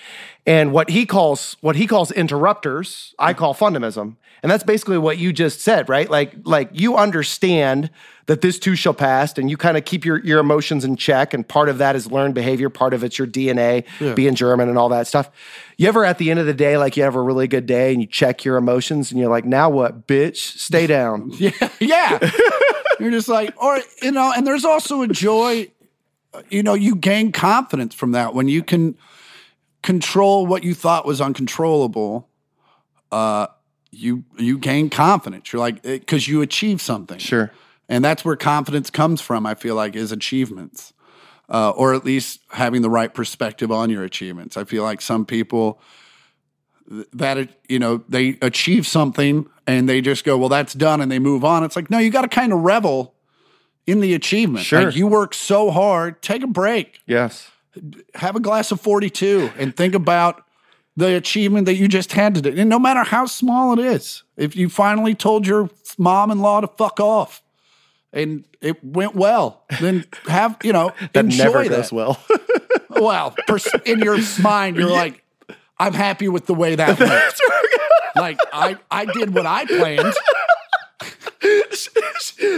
[0.45, 4.17] And what he calls, what he calls interrupters, I call Fundamism.
[4.43, 6.09] And that's basically what you just said, right?
[6.09, 7.89] Like, like you understand
[8.27, 11.33] that this too shall pass and you kind of keep your, your emotions in check.
[11.33, 12.69] And part of that is learned behavior.
[12.69, 13.85] Part of it's your DNA,
[14.15, 15.29] being German and all that stuff.
[15.77, 17.93] You ever at the end of the day, like you have a really good day
[17.93, 20.37] and you check your emotions and you're like, now what, bitch?
[20.37, 21.31] Stay down.
[21.33, 21.69] Yeah.
[21.79, 22.19] Yeah.
[22.99, 25.67] You're just like, or, you know, and there's also a joy,
[26.49, 28.97] you know, you gain confidence from that when you can
[29.83, 32.27] control what you thought was uncontrollable.
[33.11, 33.47] Uh,
[33.91, 35.53] you you gain confidence.
[35.53, 37.19] You're like because you achieve something.
[37.19, 37.51] Sure.
[37.89, 39.45] And that's where confidence comes from.
[39.45, 40.93] I feel like is achievements,
[41.49, 44.57] uh, or at least having the right perspective on your achievements.
[44.57, 45.79] I feel like some people
[47.13, 51.19] that you know they achieve something and they just go, well, that's done, and they
[51.19, 51.63] move on.
[51.63, 53.13] It's like no, you got to kind of revel
[53.85, 54.65] in the achievement.
[54.65, 54.85] Sure.
[54.85, 56.21] Like, you work so hard.
[56.21, 56.99] Take a break.
[57.05, 57.49] Yes.
[58.15, 60.43] Have a glass of forty two and think about
[60.95, 62.59] the achievement that you just had today.
[62.59, 66.59] And no matter how small it is, if you finally told your mom in law
[66.59, 67.43] to fuck off
[68.13, 71.91] and it went well, then have, you know, That enjoy never that.
[71.91, 72.19] well.
[72.89, 75.23] Well, pers- in your mind, you're like,
[75.77, 77.33] I'm happy with the way that went.
[78.15, 80.15] Like, I, I did what I planned.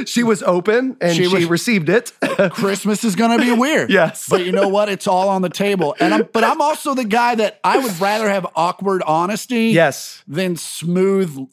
[0.08, 2.14] she was open and She she, was- received it.
[2.52, 3.90] Christmas is going to be weird.
[3.90, 4.28] Yes.
[4.30, 4.88] But you know what?
[4.88, 5.96] It's all on the table.
[6.00, 10.24] And I'm, but I'm also the guy that I would rather have awkward honesty yes.
[10.28, 11.50] than smooth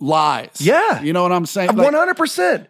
[0.00, 0.56] lies.
[0.60, 1.00] Yeah.
[1.02, 1.68] You know what I'm saying?
[1.68, 2.68] Like, One hundred percent.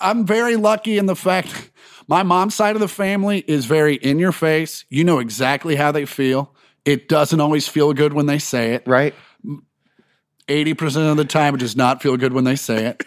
[0.00, 1.70] I'm very lucky in the fact
[2.08, 4.84] my mom's side of the family is very in your face.
[4.88, 6.54] You know exactly how they feel.
[6.84, 8.82] It doesn't always feel good when they say it.
[8.86, 9.14] Right.
[10.48, 13.04] 80% of the time, it does not feel good when they say it.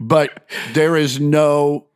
[0.00, 1.88] But there is no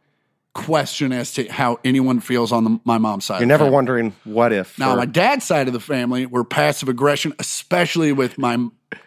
[0.55, 3.41] question as to how anyone feels on the, my mom's side.
[3.41, 4.79] You're never wondering what if.
[4.79, 8.59] Now, or- my dad's side of the family were passive aggression, especially with my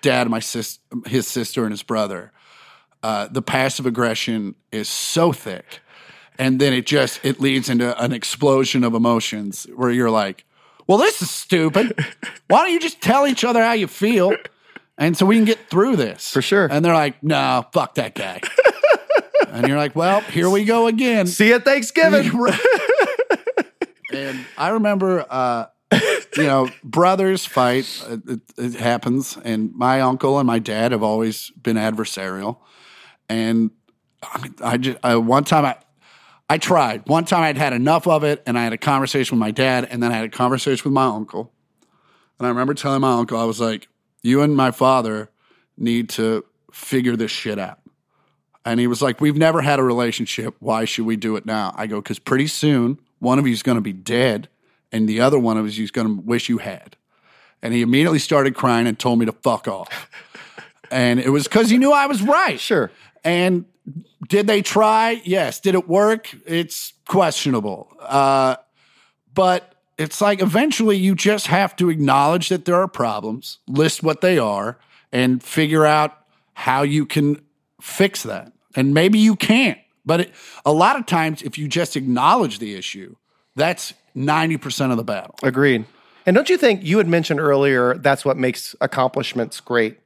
[0.02, 2.32] dad, my sis, his sister, and his brother.
[3.04, 5.80] Uh, the passive aggression is so thick,
[6.40, 10.44] and then it just it leads into an explosion of emotions where you're like,
[10.88, 11.94] "Well, this is stupid.
[12.48, 14.36] Why don't you just tell each other how you feel?"
[14.98, 16.68] And so we can get through this For sure.
[16.72, 18.42] And they're like, "No, fuck that guy."
[19.50, 22.32] and you're like, "Well, here we go again." See you at Thanksgiving.
[24.14, 25.66] And I remember, uh,
[26.36, 28.04] you know, brothers fight.
[28.08, 29.38] It, it, happens.
[29.44, 32.58] And my uncle and my dad have always been adversarial.
[33.30, 33.72] And
[34.22, 35.78] I, I just, I, one time I,
[36.50, 37.08] I tried.
[37.08, 39.88] One time I'd had enough of it and I had a conversation with my dad
[39.90, 41.52] and then I had a conversation with my uncle.
[42.38, 43.88] And I remember telling my uncle, I was like,
[44.22, 45.30] you and my father
[45.78, 47.80] need to figure this shit out.
[48.66, 50.56] And he was like, We've never had a relationship.
[50.60, 51.74] Why should we do it now?
[51.78, 54.50] I go, Because pretty soon one of you is going to be dead
[54.96, 56.96] and the other one of you going to wish you had.
[57.62, 60.10] And he immediately started crying and told me to fuck off.
[60.92, 62.60] and it was because he knew I was right.
[62.60, 62.92] Sure.
[63.24, 63.66] And
[64.30, 65.22] did they try?
[65.26, 65.60] Yes.
[65.60, 66.34] Did it work?
[66.46, 67.92] It's questionable.
[68.00, 68.56] Uh,
[69.34, 74.22] but it's like eventually you just have to acknowledge that there are problems, list what
[74.22, 74.80] they are,
[75.12, 76.18] and figure out
[76.54, 77.42] how you can
[77.82, 78.54] fix that.
[78.76, 79.80] And maybe you can't.
[80.06, 80.32] But it,
[80.66, 83.16] a lot of times, if you just acknowledge the issue,
[83.56, 85.36] that's 90% of the battle.
[85.44, 85.86] Agreed.
[86.26, 90.00] And don't you think you had mentioned earlier that's what makes accomplishments great?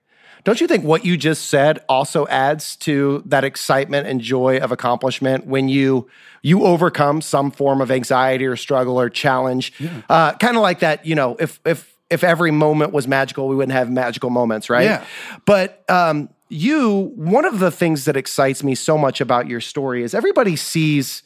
[0.44, 4.72] Don't you think what you just said also adds to that excitement and joy of
[4.72, 6.10] accomplishment when you
[6.42, 9.74] you overcome some form of anxiety or struggle or challenge?
[10.10, 13.56] Uh, kind of like that, you know, if if if every moment was magical, we
[13.56, 14.86] wouldn't have magical moments, right?
[14.86, 15.06] Yeah.
[15.46, 20.04] But um, you, one of the things that excites me so much about your story
[20.04, 21.22] is everybody sees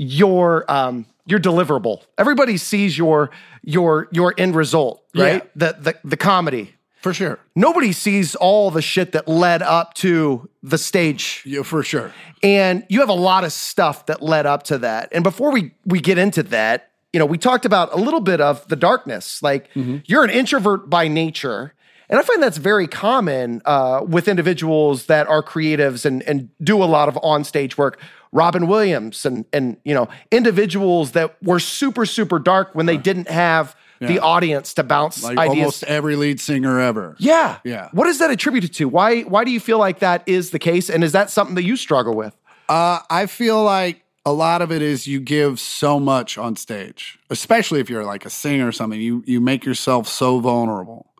[0.00, 2.02] your um your deliverable.
[2.16, 3.30] Everybody sees your
[3.62, 5.44] your your end result, right?
[5.44, 5.72] Yeah.
[5.74, 6.74] The the the comedy.
[7.02, 7.38] For sure.
[7.54, 11.42] Nobody sees all the shit that led up to the stage.
[11.46, 12.12] Yeah, for sure.
[12.42, 15.10] And you have a lot of stuff that led up to that.
[15.12, 18.40] And before we we get into that, you know, we talked about a little bit
[18.40, 19.42] of the darkness.
[19.42, 21.74] Like you're an introvert by nature.
[22.08, 26.82] And I find that's very common uh, with individuals that are creatives and, and do
[26.82, 28.00] a lot of onstage work.
[28.32, 33.28] Robin Williams and and you know individuals that were super super dark when they didn't
[33.28, 35.58] have the audience to bounce Like ideas.
[35.58, 37.16] almost every lead singer ever.
[37.18, 37.90] yeah, Yeah.
[37.92, 38.88] What is that attributed to?
[38.88, 40.88] Why why do you feel like that is the case?
[40.88, 42.34] And is that something that you struggle with?
[42.68, 47.18] Uh, I feel like a lot of it is you give so much on stage,
[47.30, 49.00] especially if you're like a singer or something.
[49.00, 51.10] You you make yourself so vulnerable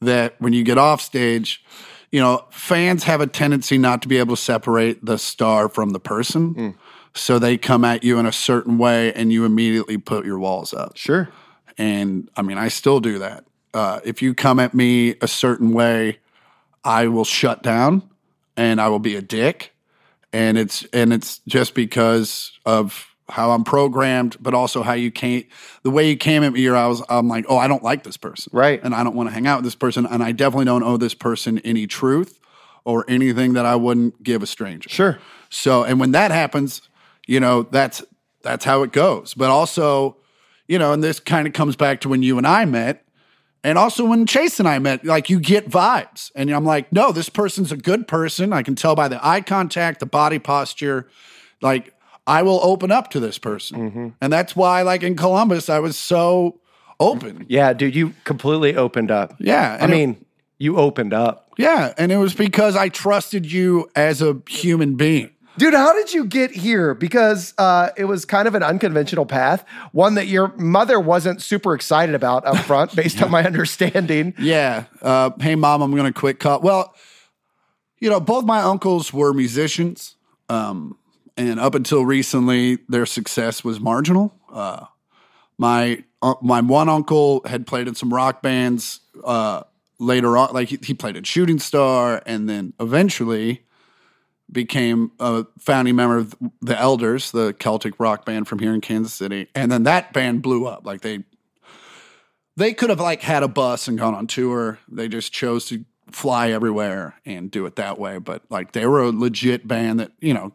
[0.00, 1.62] that when you get off stage,
[2.10, 5.90] you know, fans have a tendency not to be able to separate the star from
[5.90, 6.76] the person.
[7.14, 10.74] So they come at you in a certain way and you immediately put your walls
[10.74, 10.96] up.
[10.96, 11.28] Sure.
[11.78, 13.44] And I mean, I still do that.
[13.72, 16.18] Uh, if you come at me a certain way,
[16.84, 18.08] I will shut down
[18.56, 19.72] and I will be a dick.
[20.32, 25.44] And it's and it's just because of how I'm programmed, but also how you came
[25.82, 26.66] the way you came at me.
[26.66, 28.80] Or I was I'm like, oh, I don't like this person, Right.
[28.82, 30.96] And I don't want to hang out with this person, and I definitely don't owe
[30.96, 32.38] this person any truth
[32.84, 34.88] or anything that I wouldn't give a stranger.
[34.88, 35.18] Sure.
[35.48, 36.82] So, and when that happens,
[37.26, 38.04] you know, that's
[38.42, 39.34] that's how it goes.
[39.34, 40.18] But also,
[40.68, 43.04] you know, and this kind of comes back to when you and I met,
[43.64, 46.30] and also when Chase and I met, like you get vibes.
[46.34, 48.52] And I'm like, no, this person's a good person.
[48.52, 51.08] I can tell by the eye contact, the body posture.
[51.62, 51.93] Like,
[52.26, 54.14] I will open up to this person.
[54.20, 56.60] And that's why, like in Columbus, I was so
[56.98, 57.44] open.
[57.48, 59.34] Yeah, dude, you completely opened up.
[59.38, 59.76] Yeah.
[59.80, 60.24] I it- mean,
[60.58, 61.50] you opened up.
[61.58, 61.92] yeah.
[61.98, 65.30] And it was because I trusted you as a human being.
[65.58, 66.94] Dude, how did you get here?
[66.94, 71.74] Because uh, it was kind of an unconventional path, one that your mother wasn't super
[71.74, 74.34] excited about up front, based on my understanding.
[74.38, 74.84] Yeah.
[75.00, 76.40] Uh, hey, mom, I'm going to quit.
[76.40, 76.58] Co-.
[76.58, 76.92] Well,
[78.00, 80.16] you know, both my uncles were musicians.
[80.48, 80.96] Um,
[81.36, 84.34] and up until recently, their success was marginal.
[84.52, 84.86] Uh,
[85.58, 89.00] my uh, my one uncle had played in some rock bands.
[89.22, 89.62] Uh,
[89.98, 93.62] later on, like he, he played in Shooting Star, and then eventually
[94.50, 99.14] became a founding member of the Elders, the Celtic rock band from here in Kansas
[99.14, 99.48] City.
[99.54, 100.86] And then that band blew up.
[100.86, 101.24] Like they
[102.56, 104.78] they could have like had a bus and gone on tour.
[104.88, 108.18] They just chose to fly everywhere and do it that way.
[108.18, 110.52] But like they were a legit band that you know,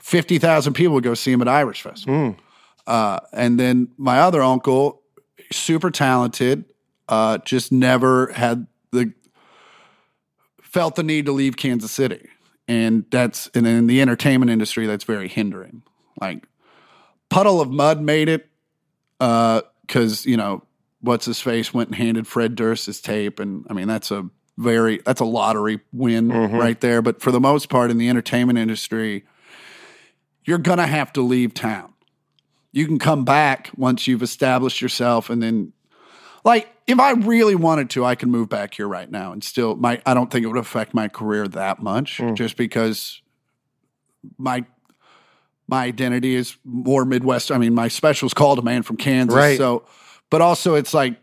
[0.00, 2.14] fifty thousand people would go see him at Irish Festival.
[2.86, 5.02] Uh, and then my other uncle,
[5.52, 6.64] super talented,
[7.08, 9.12] uh, just never had the
[10.62, 12.28] felt the need to leave Kansas City,
[12.66, 15.82] and that's and in the entertainment industry, that's very hindering.
[16.20, 16.46] Like
[17.28, 18.48] Puddle of Mudd made it
[19.18, 20.62] because you know
[21.00, 24.28] what's his face went and handed Fred Durst his tape, and I mean that's a
[24.58, 26.28] very that's a lottery win
[26.58, 27.02] right there.
[27.02, 29.24] But for the most part, in the entertainment industry,
[30.44, 31.92] you're gonna have to leave town.
[32.72, 35.72] You can come back once you've established yourself, and then
[36.44, 39.76] like if I really wanted to, I can move back here right now and still
[39.76, 43.20] my I don't think it would affect my career that much just because
[44.38, 44.64] my
[45.68, 47.52] my identity is more Midwest.
[47.52, 49.36] I mean, my special is called a man from Kansas.
[49.36, 49.56] Right.
[49.56, 49.84] So
[50.30, 51.16] but also it's like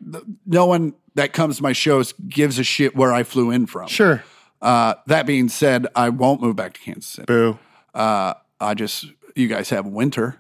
[0.45, 3.87] no one that comes to my shows gives a shit where I flew in from.
[3.87, 4.23] Sure.
[4.61, 7.25] Uh, that being said, I won't move back to Kansas City.
[7.25, 7.59] Boo.
[7.93, 9.05] Uh, I just
[9.35, 10.39] you guys have winter.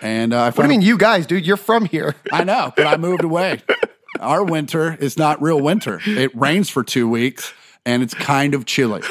[0.00, 1.46] And uh, I What do you mean, you guys, dude?
[1.46, 2.14] You're from here.
[2.32, 3.62] I know, but I moved away.
[4.20, 6.00] Our winter is not real winter.
[6.04, 7.52] It rains for two weeks
[7.86, 9.02] and it's kind of chilly.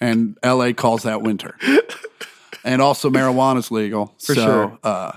[0.00, 1.56] And LA calls that winter.
[2.64, 4.14] And also marijuana's legal.
[4.18, 4.78] so sure.
[4.84, 5.12] uh,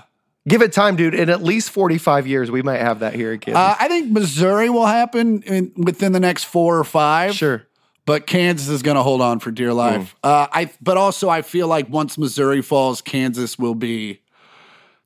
[0.48, 1.14] Give it time, dude.
[1.14, 3.54] In at least 45 years, we might have that here again.
[3.56, 7.34] uh, I think Missouri will happen in, within the next four or five.
[7.34, 7.64] sure.
[8.04, 10.16] But Kansas is going to hold on for dear life.
[10.24, 14.20] Uh, I but also I feel like once Missouri falls, Kansas will be.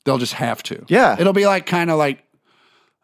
[0.04, 0.84] They'll just have to.
[0.88, 1.16] Yeah.
[1.18, 2.22] it'll be like kind of like,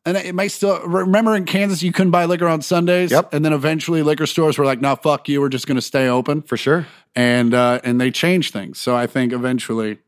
[0.06, 3.10] and it may still remember in Kansas you couldn't buy liquor on Sundays.
[3.10, 3.34] Yep.
[3.34, 5.40] And then eventually liquor stores were like, "No, fuck you.
[5.40, 6.86] We're just going to stay open." For sure.
[7.14, 8.78] And uh, and they changed things.
[8.78, 9.98] So I think eventually,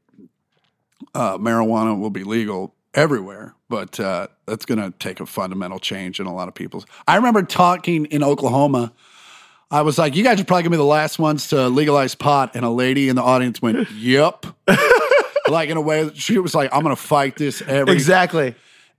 [1.15, 3.55] uh, marijuana will be legal everywhere.
[3.69, 6.87] But uh, that's going to take a fundamental change in a lot of people's.
[7.07, 8.93] I remember talking in Oklahoma.
[9.75, 12.53] I was like, you guys are probably gonna be the last ones to legalize pot.
[12.55, 14.47] And a lady in the audience went, Yep.
[15.49, 18.55] like in a way, that she was like, I'm gonna fight this every Exactly.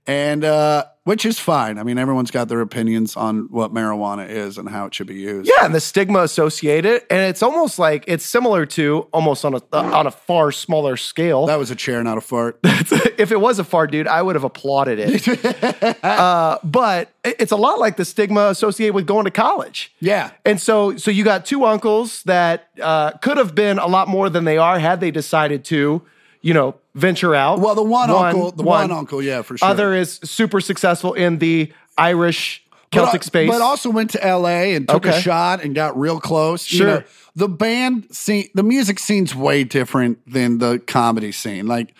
[0.06, 1.78] and uh which is fine.
[1.78, 5.14] I mean, everyone's got their opinions on what marijuana is and how it should be
[5.14, 5.48] used.
[5.48, 9.62] Yeah, and the stigma associated, and it's almost like it's similar to almost on a
[9.72, 11.46] on a far smaller scale.
[11.46, 12.58] That was a chair, not a fart.
[12.64, 16.04] if it was a fart, dude, I would have applauded it.
[16.04, 19.94] uh, but it's a lot like the stigma associated with going to college.
[20.00, 20.32] Yeah.
[20.44, 24.28] And so, so you got two uncles that uh, could have been a lot more
[24.28, 26.02] than they are had they decided to,
[26.42, 27.60] you know, venture out.
[27.60, 29.68] Well, the one, uncle, the one, uncle, yeah, for sure.
[29.68, 33.50] Other is super successful in the Irish Celtic but, space.
[33.50, 34.74] but also went to L.A.
[34.74, 35.16] and took Okay.
[35.16, 36.70] a shot and got real close.
[36.72, 36.86] You Sure.
[36.86, 37.02] know,
[37.34, 41.66] the band scene, the music scene's way different than the comedy scene.
[41.66, 41.94] Like,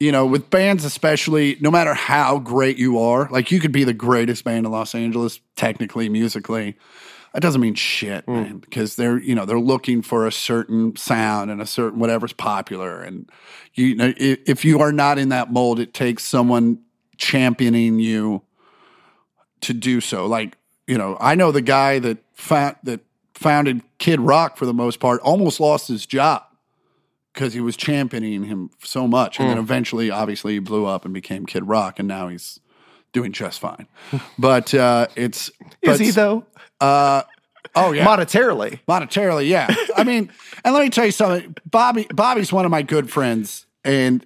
[0.00, 3.84] you know, with bands especially, no matter how great you are, like you could be
[3.84, 6.76] the greatest band in Los Angeles, technically, musically.
[7.36, 8.32] That doesn't mean shit, Hmm.
[8.32, 12.32] man, because they're you know they're looking for a certain sound and a certain whatever's
[12.32, 13.28] popular, and
[13.74, 16.78] you know if, if you are not in that mold, it takes someone
[17.18, 18.40] championing you
[19.60, 20.24] to do so.
[20.26, 20.56] Like,
[20.86, 23.00] you know, I know the guy that found that
[23.34, 26.42] founded Kid Rock for the most part almost lost his job
[27.34, 31.12] because he was championing him so much, and then eventually, obviously, he blew up and
[31.12, 32.60] became Kid Rock, and now he's
[33.12, 33.86] doing just fine.
[34.38, 35.48] but uh, it's
[35.82, 36.46] is but- he though?
[36.80, 37.22] Uh,
[37.74, 38.80] oh yeah, Monetarily.
[38.88, 39.74] monetarily, yeah.
[39.96, 40.30] I mean,
[40.64, 41.54] and let me tell you something.
[41.70, 44.24] Bobby, Bobby's one of my good friends, and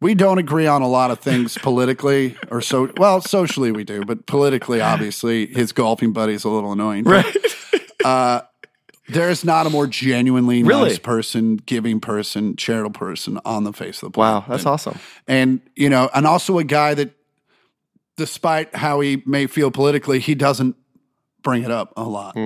[0.00, 2.90] we don't agree on a lot of things politically or so.
[2.96, 7.04] Well, socially we do, but politically, obviously, his golfing buddy is a little annoying.
[7.04, 7.36] But Right.
[8.04, 8.40] Uh,
[9.10, 10.90] There's not a more genuinely Really?
[10.90, 14.42] nice person, giving person, charitable person on the face of the planet.
[14.42, 14.98] wow, that's awesome.
[15.28, 17.10] and you know, and also a guy that,
[18.16, 20.76] despite how he may feel politically, he doesn't
[21.42, 22.36] bring it up a lot.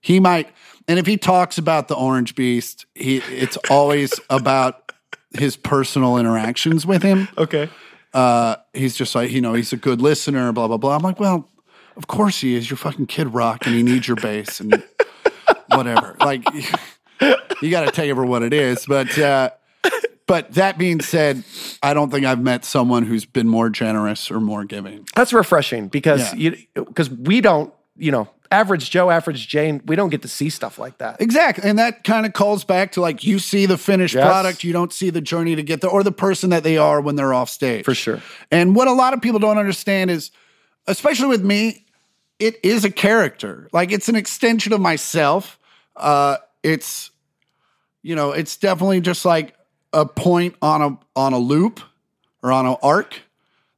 [0.00, 0.48] He might,
[0.86, 4.92] and if he talks about the Orange Beast, he it's always about
[5.36, 7.28] his personal interactions with him.
[7.38, 7.68] Okay.
[8.12, 10.94] Uh, he's just like, you know, he's a good listener, blah blah blah.
[10.96, 11.48] I'm like, well,
[11.96, 12.68] of course he is.
[12.70, 14.82] You're fucking Kid Rock, and he needs your bass and
[15.68, 16.16] whatever.
[16.20, 16.42] Like,
[17.62, 18.84] you got to take it for what it is.
[18.86, 19.50] But uh,
[20.26, 21.44] but that being said,
[21.82, 25.06] I don't think I've met someone who's been more generous or more giving.
[25.14, 26.50] That's refreshing because Yeah.
[26.74, 30.50] you because we don't, you know, average Joe, average Jane, we don't get to see
[30.50, 31.20] stuff like that.
[31.20, 31.68] Exactly.
[31.68, 34.24] And that kind of calls back to like you see the finished Yes.
[34.24, 37.00] product, you don't see the journey to get there or the person that they are
[37.00, 37.84] when they're off stage.
[37.84, 38.20] For sure.
[38.50, 40.30] And what a lot of people don't understand is,
[40.86, 41.84] especially with me,
[42.38, 43.68] it is a character.
[43.72, 45.58] Like it's an extension of myself.
[45.96, 47.10] Uh, it's,
[48.02, 49.54] you know, it's definitely just like
[49.92, 51.80] a point on a on a loop
[52.42, 53.20] or on an arc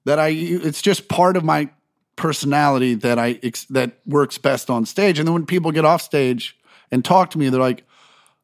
[0.07, 0.29] that I.
[0.29, 1.69] It's just part of my
[2.17, 5.19] personality that I ex- that works best on stage.
[5.19, 6.57] And then when people get off stage
[6.91, 7.85] and talk to me, they're like,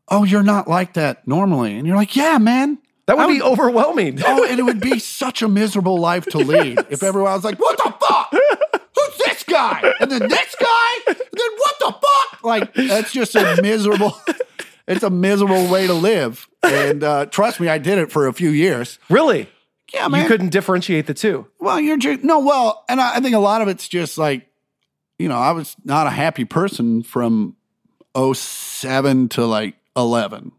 [0.08, 3.42] "Oh, you're not like that normally," and you're like, "Yeah, man." That would I be
[3.42, 4.20] overwhelming.
[4.24, 7.58] Oh, and it would be such a miserable life to lead if everyone was like,
[7.58, 8.32] "What the fuck?
[8.32, 12.44] Who's this guy?" And then this guy, and then what the fuck?
[12.44, 14.16] Like that's just a miserable.
[14.86, 18.32] It's a miserable way to live, and uh, trust me, I did it for a
[18.32, 18.98] few years.
[19.08, 19.48] really?
[19.95, 20.22] Yeah, man.
[20.22, 21.47] You couldn't differentiate the two.
[21.59, 22.40] Well, you're just no.
[22.40, 24.47] Well, and I, I think a lot of it's just like,
[25.18, 27.57] you know, I was not a happy person from
[28.16, 30.53] 07 to like 11,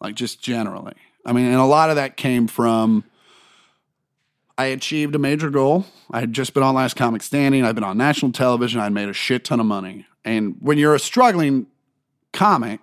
[0.00, 0.94] like just generally.
[1.26, 3.04] I mean, and a lot of that came from
[4.58, 5.86] I achieved a major goal.
[6.10, 7.64] I had just been on Last Comic Standing.
[7.64, 8.80] I'd been on national television.
[8.80, 10.04] I'd made a shit ton of money.
[10.24, 11.68] And when you're a struggling
[12.32, 12.80] comic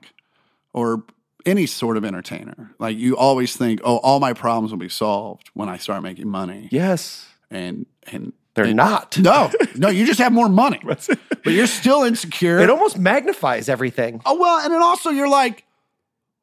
[0.72, 1.03] or
[1.45, 5.49] any sort of entertainer, like you always think, oh, all my problems will be solved
[5.53, 6.67] when I start making money.
[6.71, 7.27] Yes.
[7.51, 9.17] And and They're and- not.
[9.19, 11.07] No, no, you just have more money, but
[11.45, 12.59] you're still insecure.
[12.59, 14.21] It almost magnifies everything.
[14.25, 15.63] Oh well, and then also you're like,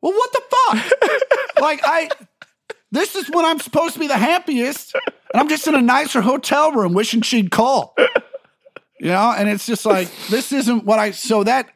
[0.01, 1.21] well, what the fuck?
[1.61, 2.09] like I,
[2.91, 6.21] this is when I'm supposed to be the happiest, and I'm just in a nicer
[6.21, 7.95] hotel room wishing she'd call.
[9.01, 11.11] You know, and it's just like this isn't what I.
[11.11, 11.71] So that,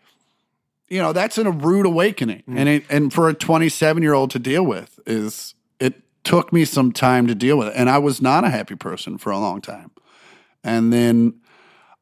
[0.89, 2.59] you know, that's in a rude awakening, mm.
[2.59, 6.65] and it, and for a 27 year old to deal with is it took me
[6.65, 9.39] some time to deal with it, and I was not a happy person for a
[9.39, 9.91] long time,
[10.63, 11.41] and then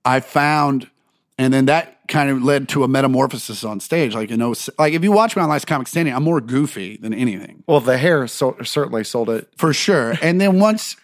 [0.04, 0.90] I found,
[1.38, 4.14] and then that kind of led to a metamorphosis on stage.
[4.14, 6.96] Like you know, like if you watch me on Last Comic Standing, I'm more goofy
[6.98, 9.48] than anything Well, the hair so, certainly sold it.
[9.56, 10.14] for sure.
[10.20, 10.96] And then once,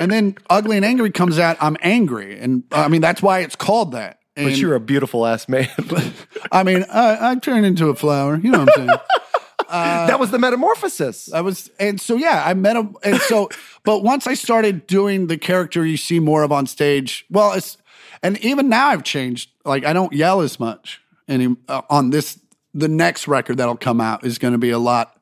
[0.00, 3.56] and then Ugly and Angry comes out, I'm angry, and I mean that's why it's
[3.56, 4.20] called that.
[4.36, 5.68] And But you're a beautiful ass man.
[6.52, 8.36] I mean, I, I turned into a flower.
[8.36, 9.00] You know what I'm saying?
[9.70, 11.32] that was the metamorphosis.
[11.32, 13.48] I was, and so yeah, I met him, and so,
[13.84, 17.78] but once I started doing the character you see more of on stage, well, it's,
[18.22, 19.50] and even now I've changed.
[19.64, 22.38] Like I don't yell as much, and uh, on this,
[22.74, 25.18] the next record that'll come out is going to be a lot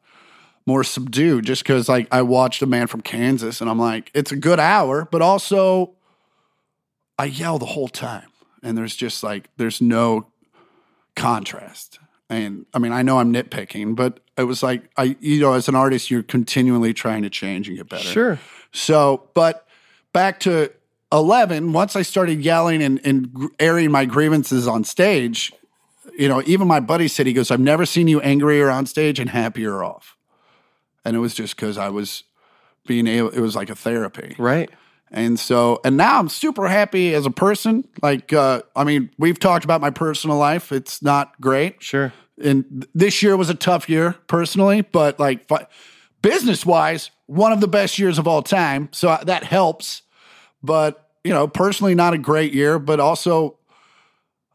[0.66, 4.32] more subdued, just because like I watched a man from Kansas, and I'm like, it's
[4.32, 5.92] a good hour, but also.
[7.16, 8.26] I yell the whole time,
[8.64, 10.26] and there's just like there's no
[11.14, 11.98] contrast.
[12.30, 15.68] And I mean, I know I'm nitpicking, but it was like I, you know, as
[15.68, 18.08] an artist, you're continually trying to change and get better.
[18.08, 18.40] Sure.
[18.72, 19.68] So, but
[20.12, 20.72] back to
[21.12, 25.52] 11, once I started yelling and, and airing my grievances on stage,
[26.18, 29.20] you know, even my buddy said, he goes, I've never seen you angrier on stage
[29.20, 30.16] and happier off.
[31.04, 32.24] And it was just because I was
[32.86, 34.34] being able, it was like a therapy.
[34.38, 34.70] Right.
[35.16, 37.86] And so, and now I'm super happy as a person.
[38.02, 40.72] Like, uh, I mean, we've talked about my personal life.
[40.72, 41.80] It's not great.
[41.80, 42.12] Sure.
[42.42, 45.68] And th- this year was a tough year personally, but like fi-
[46.20, 48.88] business wise, one of the best years of all time.
[48.90, 50.02] So I- that helps.
[50.64, 53.56] But, you know, personally, not a great year, but also,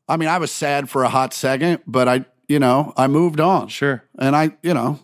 [0.10, 3.40] I mean, I was sad for a hot second, but I, you know, I moved
[3.40, 3.70] on.
[3.70, 4.04] Sure.
[4.18, 5.00] And I, you know,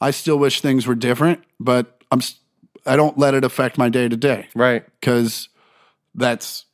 [0.00, 2.39] I still wish things were different, but I'm, s-
[2.86, 4.84] I don't let it affect my day to day Right.
[5.00, 5.48] because
[6.14, 6.64] that's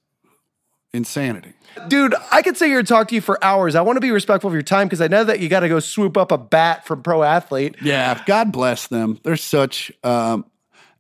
[0.92, 1.52] insanity.
[1.88, 3.74] Dude, I could sit here and talk to you for hours.
[3.74, 5.68] I want to be respectful of your time because I know that you got to
[5.68, 7.76] go swoop up a bat from Pro Athlete.
[7.82, 9.18] Yeah, God bless them.
[9.22, 10.46] They're such, um,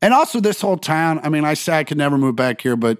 [0.02, 1.20] and also this whole town.
[1.22, 2.98] I mean, I say I could never move back here, but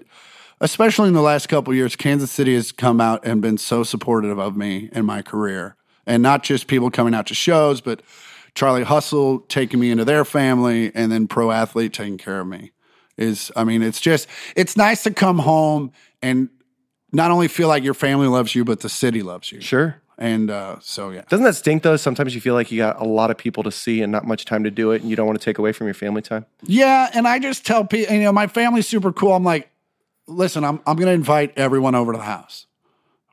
[0.59, 3.83] especially in the last couple of years, Kansas City has come out and been so
[3.83, 5.75] supportive of me in my career,
[6.07, 8.01] and not just people coming out to shows, but
[8.57, 12.71] Charlie Hustle taking me into their family, and then Pro Athlete taking care of me.
[13.15, 15.91] Is I mean, it's just it's nice to come home
[16.23, 16.49] and
[17.11, 19.61] not only feel like your family loves you, but the city loves you.
[19.61, 20.01] Sure.
[20.17, 21.21] And uh, so yeah.
[21.29, 21.97] Doesn't that stink though?
[21.97, 24.45] Sometimes you feel like you got a lot of people to see and not much
[24.45, 26.47] time to do it, and you don't want to take away from your family time.
[26.63, 29.33] Yeah, and I just tell people, you know, my family's super cool.
[29.33, 29.69] I'm like,
[30.25, 32.65] listen, I'm I'm gonna invite everyone over to the house.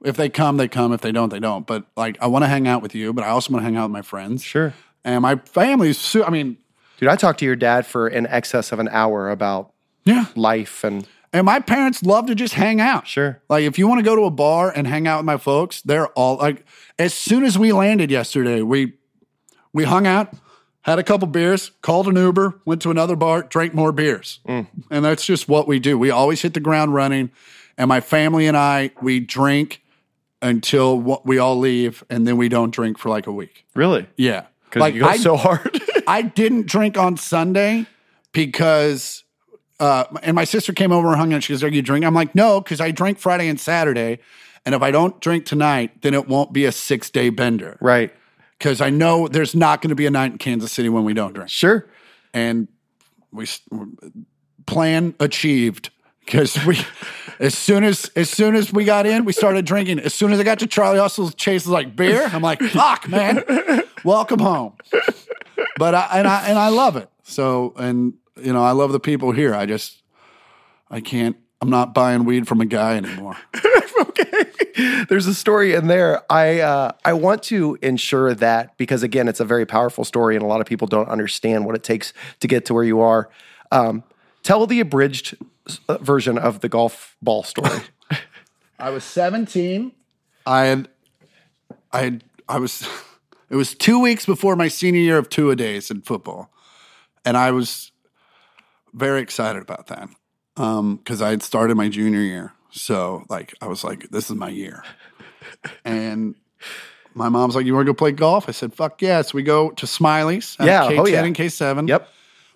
[0.05, 0.93] If they come, they come.
[0.93, 1.67] If they don't, they don't.
[1.67, 3.79] But like, I want to hang out with you, but I also want to hang
[3.79, 4.45] out with my friends.
[4.45, 4.75] Sure.
[5.05, 6.57] And my family's, su- I mean,
[6.99, 9.73] Dude, I talked to your dad for in excess of an hour about
[10.05, 10.27] yeah.
[10.37, 13.07] life and And my parents love to just hang out.
[13.07, 13.43] sure.
[13.49, 15.83] Like, if you want to go to a bar and hang out with my folks,
[15.83, 16.65] they're all like,
[16.99, 18.95] as soon as we landed yesterday, we
[19.73, 20.33] we hung out,
[20.83, 24.39] had a couple beers, called an Uber, went to another bar, drank more beers.
[24.47, 24.69] Mm.
[24.89, 25.99] And that's just what we do.
[25.99, 27.33] We always hit the ground running.
[27.77, 29.83] And my family and I, we drink
[30.41, 33.65] until we all leave, and then we don't drink for like a week.
[33.75, 34.07] Really?
[34.17, 34.47] Yeah.
[34.75, 35.81] Because you go I, so hard.
[36.07, 37.87] I didn't drink on Sunday
[38.33, 39.25] because,
[39.81, 41.43] uh, and my sister came over and hung out.
[41.43, 42.07] She goes, Are you drinking?
[42.07, 44.19] I'm like, No, because I drank Friday and Saturday.
[44.67, 47.79] And if I don't drink tonight, then it won't be a six day bender.
[47.81, 48.13] right.
[48.59, 51.13] Because I know there's not going to be a night in Kansas City when we
[51.13, 51.51] don't drink.
[51.51, 51.87] Sure.
[52.33, 52.69] And
[53.33, 53.47] we
[54.65, 55.91] plan achieved.
[56.25, 56.79] Because we,
[57.39, 60.01] as soon as as soon as we got in, we started drinking.
[60.01, 62.29] As soon as I got to Charlie Hustle's, Chase was like beer.
[62.33, 63.45] I'm like, fuck, man,
[64.05, 64.75] welcome home.
[65.79, 67.09] But I and I and I love it.
[67.23, 69.55] So and you know I love the people here.
[69.55, 70.03] I just
[70.91, 71.37] I can't.
[71.61, 73.37] I'm not buying weed from a guy anymore.
[74.01, 75.05] okay.
[75.09, 76.21] There's a story in there.
[76.31, 80.45] I uh, I want to ensure that because again, it's a very powerful story, and
[80.45, 83.31] a lot of people don't understand what it takes to get to where you are.
[83.73, 84.05] Um,
[84.43, 85.37] tell the abridged
[85.89, 87.81] Uh, version of the golf ball story.
[88.79, 89.93] I was 17.
[90.47, 90.89] I had,
[91.91, 92.87] I had, I was,
[93.51, 96.51] it was two weeks before my senior year of two a days in football.
[97.25, 97.93] And I was
[98.93, 100.11] very excited about that
[100.59, 102.53] um, because I had started my junior year.
[102.71, 104.85] So, like, I was like, this is my year.
[105.85, 106.35] and
[107.15, 108.49] my mom's like, you want to go play golf?
[108.49, 109.33] I said, fuck yes.
[109.33, 110.57] we go to Smiley's.
[110.59, 111.25] at Yeah, K10 oh yeah.
[111.25, 111.89] and K7.
[111.89, 112.11] yep.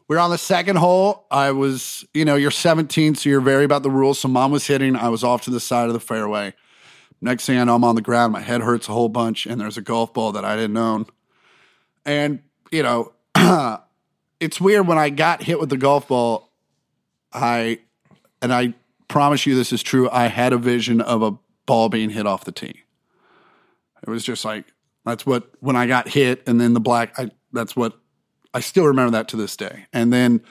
[0.09, 1.27] We were on the second hole.
[1.31, 4.19] I was, you know, you're 17, so you're very about the rules.
[4.19, 4.97] So mom was hitting.
[4.97, 6.55] I was off to the side of the fairway.
[7.21, 8.33] Next thing I know, I'm on the ground.
[8.33, 11.07] My head hurts a whole bunch, and there's a golf ball that I didn't own.
[12.07, 13.13] And, you know,
[14.41, 16.53] it's weird when I got hit with the golf ball,
[17.31, 17.81] I,
[18.41, 18.73] and I
[19.09, 21.33] promise you this is true, I had a vision of a
[21.67, 22.85] ball being hit off the tee.
[24.03, 24.65] It was just like,
[25.05, 27.99] that's what, when I got hit, and then the black, I, that's what
[28.55, 29.87] I still remember that to this day.
[29.93, 30.43] And then,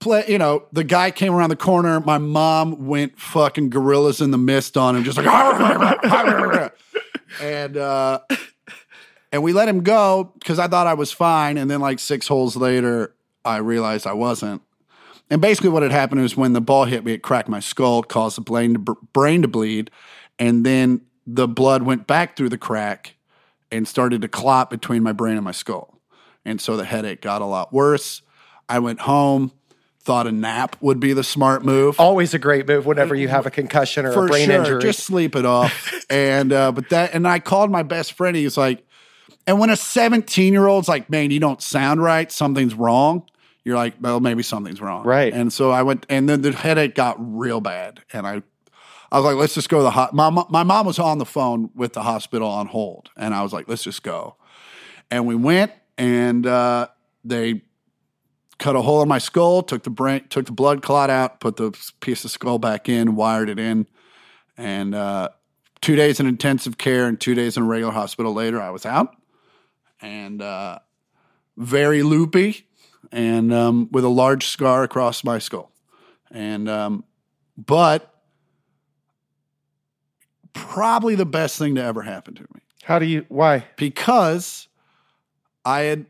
[0.00, 2.00] play, you know, the guy came around the corner.
[2.00, 5.26] My mom went fucking gorillas in the mist on him, just like,
[7.42, 8.20] and uh,
[9.32, 11.58] and we let him go because I thought I was fine.
[11.58, 13.14] And then, like six holes later,
[13.44, 14.62] I realized I wasn't.
[15.30, 18.02] And basically, what had happened was when the ball hit me, it cracked my skull,
[18.02, 19.90] caused the brain to, brain to bleed,
[20.38, 23.14] and then the blood went back through the crack
[23.70, 25.97] and started to clot between my brain and my skull.
[26.48, 28.22] And so the headache got a lot worse.
[28.68, 29.52] I went home,
[30.00, 32.00] thought a nap would be the smart move.
[32.00, 34.80] Always a great move whenever you have a concussion or a brain sure, injury.
[34.80, 35.92] just sleep it off.
[36.10, 38.34] and uh, but that, and I called my best friend.
[38.34, 38.82] He was like,
[39.46, 43.24] and when a 17 year old's like, man, you don't sound right, something's wrong.
[43.64, 45.04] you're like, well, maybe something's wrong.
[45.04, 45.32] Right.
[45.32, 48.00] And so I went, and then the headache got real bad.
[48.12, 48.42] And I,
[49.12, 50.14] I was like, let's just go to the hot.
[50.14, 53.10] My, my mom was on the phone with the hospital on hold.
[53.16, 54.36] And I was like, let's just go.
[55.10, 56.88] And we went, and uh,
[57.24, 57.62] they
[58.58, 61.56] cut a hole in my skull, took the brain, took the blood clot out, put
[61.56, 63.86] the piece of skull back in, wired it in.
[64.56, 65.28] And uh,
[65.80, 68.86] two days in intensive care and two days in a regular hospital later, I was
[68.86, 69.14] out.
[70.00, 70.78] And uh,
[71.56, 72.66] very loopy
[73.10, 75.72] and um, with a large scar across my skull.
[76.30, 77.04] And um,
[77.56, 78.14] but
[80.52, 83.24] probably the best thing to ever happen to me How do you?
[83.28, 83.64] Why?
[83.76, 84.67] because
[85.64, 86.06] I had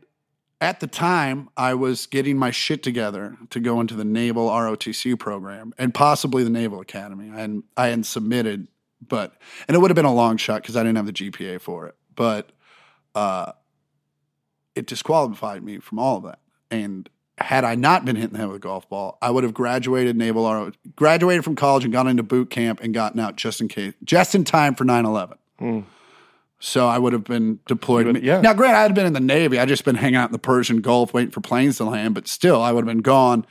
[0.61, 5.17] at the time I was getting my shit together to go into the Naval ROTC
[5.17, 7.31] program and possibly the Naval Academy.
[7.33, 8.67] And I hadn't submitted,
[9.05, 9.35] but
[9.67, 11.87] and it would have been a long shot because I didn't have the GPA for
[11.87, 11.95] it.
[12.15, 12.51] But
[13.15, 13.53] uh,
[14.75, 16.39] it disqualified me from all of that.
[16.69, 19.53] And had I not been hitting the head with a golf ball, I would have
[19.53, 23.61] graduated Naval RO, graduated from college and gone into boot camp and gotten out just
[23.61, 25.37] in case, just in time for 9 11.
[26.59, 28.21] So I would have been deployed.
[28.21, 28.41] Yeah.
[28.41, 29.57] Now, granted, I had been in the Navy.
[29.57, 32.27] I'd just been hanging out in the Persian Gulf waiting for planes to land, but
[32.27, 33.45] still, I would have been gone.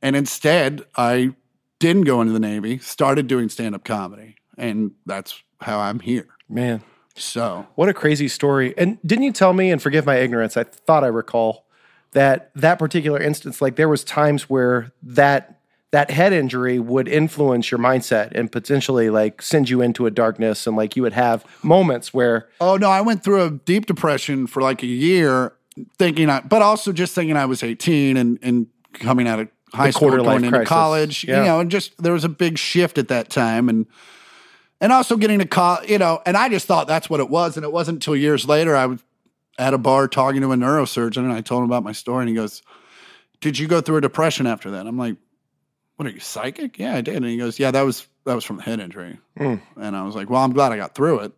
[0.00, 1.34] And instead, I
[1.78, 2.78] didn't go into the Navy.
[2.78, 6.28] Started doing stand up comedy, and that's how I'm here.
[6.48, 6.82] Man,
[7.16, 8.74] So what a crazy story.
[8.76, 9.70] And didn't you tell me?
[9.70, 10.56] And forgive my ignorance.
[10.56, 11.66] I thought I recall
[12.12, 15.60] that that particular instance, like there was times where that
[15.94, 20.66] that head injury would influence your mindset and potentially like send you into a darkness,
[20.66, 24.48] and like you would have moments where Oh no, I went through a deep depression
[24.48, 25.52] for like a year,
[25.96, 29.90] thinking I, but also just thinking I was 18 and and coming out of high
[29.90, 30.68] school, going into crisis.
[30.68, 31.38] college, Yeah.
[31.38, 33.86] you know, and just there was a big shift at that time, and
[34.80, 37.56] and also getting to college, you know, and I just thought that's what it was,
[37.56, 38.98] and it wasn't until years later I was
[39.60, 42.28] at a bar talking to a neurosurgeon, and I told him about my story, and
[42.28, 42.62] he goes,
[43.40, 45.16] "Did you go through a depression after that?" I'm like.
[45.96, 46.78] What are you psychic?
[46.78, 47.16] Yeah, I did.
[47.16, 49.60] And he goes, "Yeah, that was that was from the head injury." Mm.
[49.76, 51.32] And I was like, "Well, I'm glad I got through it."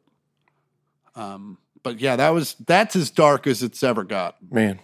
[1.14, 4.36] Um, but yeah, that was that's as dark as it's ever got.
[4.50, 4.80] Man.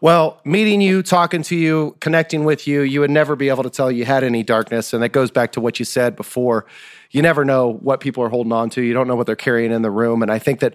[0.00, 3.70] Well, meeting you, talking to you, connecting with you, you would never be able to
[3.70, 4.92] tell you had any darkness.
[4.92, 6.66] And that goes back to what you said before.
[7.10, 8.82] You never know what people are holding on to.
[8.82, 10.20] You don't know what they're carrying in the room.
[10.20, 10.74] And I think that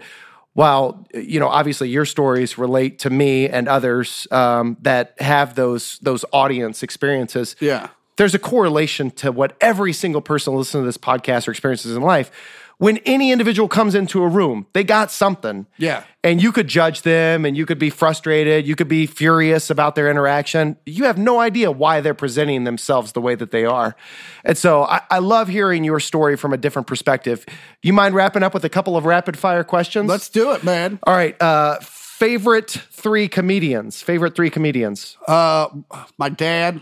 [0.54, 6.00] while, you know, obviously your stories relate to me and others um, that have those
[6.00, 7.90] those audience experiences, Yeah.
[8.20, 12.02] There's a correlation to what every single person listening to this podcast or experiences in
[12.02, 12.30] life.
[12.78, 15.68] When any individual comes into a room, they got something.
[15.78, 16.04] Yeah.
[16.22, 18.68] And you could judge them and you could be frustrated.
[18.68, 20.76] You could be furious about their interaction.
[20.86, 23.96] You have no idea why they're presenting themselves the way that they are.
[24.44, 27.46] And so I, I love hearing your story from a different perspective.
[27.82, 30.10] You mind wrapping up with a couple of rapid fire questions?
[30.10, 31.00] Let's do it, man.
[31.04, 31.42] All right.
[31.42, 34.02] Uh, favorite three comedians.
[34.02, 35.16] Favorite three comedians.
[35.26, 35.70] Uh,
[36.18, 36.82] my dad,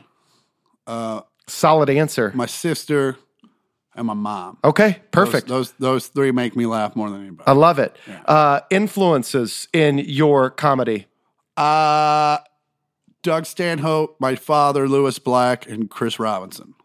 [1.48, 2.32] Solid answer.
[2.36, 3.18] my sister,
[3.96, 4.58] and my mom.
[4.64, 5.00] Okay.
[5.12, 5.48] Perfect.
[5.48, 7.48] Those, those three make me laugh more than anybody.
[7.48, 7.98] I love it.
[8.26, 11.08] Uh, influences in your comedy.
[11.58, 12.38] Uh,
[13.24, 16.76] Doug Stanhope, my father, Lewis Black, and Chris Robinson.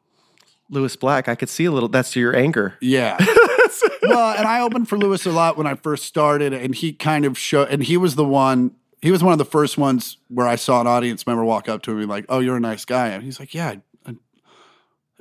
[0.70, 1.28] Lewis Black.
[1.28, 1.88] I could see a little.
[1.88, 2.78] That's your anger.
[2.80, 3.18] Yeah.
[4.02, 7.26] well, and I opened for Lewis a lot when I first started, and he kind
[7.26, 8.74] of showed, and he was the one.
[9.02, 11.82] He was one of the first ones where I saw an audience member walk up
[11.82, 13.82] to me like, "Oh, you're a nice guy," and he's like, "Yeah." I'd,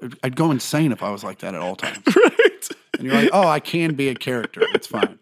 [0.01, 2.03] I'd, I'd go insane if I was like that at all times.
[2.15, 2.69] right.
[2.97, 4.63] And you're like, "Oh, I can be a character.
[4.73, 5.19] It's fine."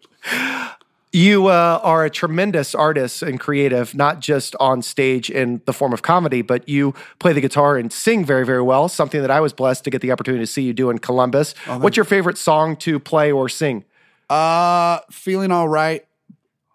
[1.12, 5.92] You uh, are a tremendous artist and creative, not just on stage in the form
[5.92, 8.88] of comedy, but you play the guitar and sing very, very well.
[8.88, 11.54] Something that I was blessed to get the opportunity to see you do in Columbus.
[11.66, 13.84] What's your favorite song to play or sing?
[14.28, 16.06] Uh, feeling all right.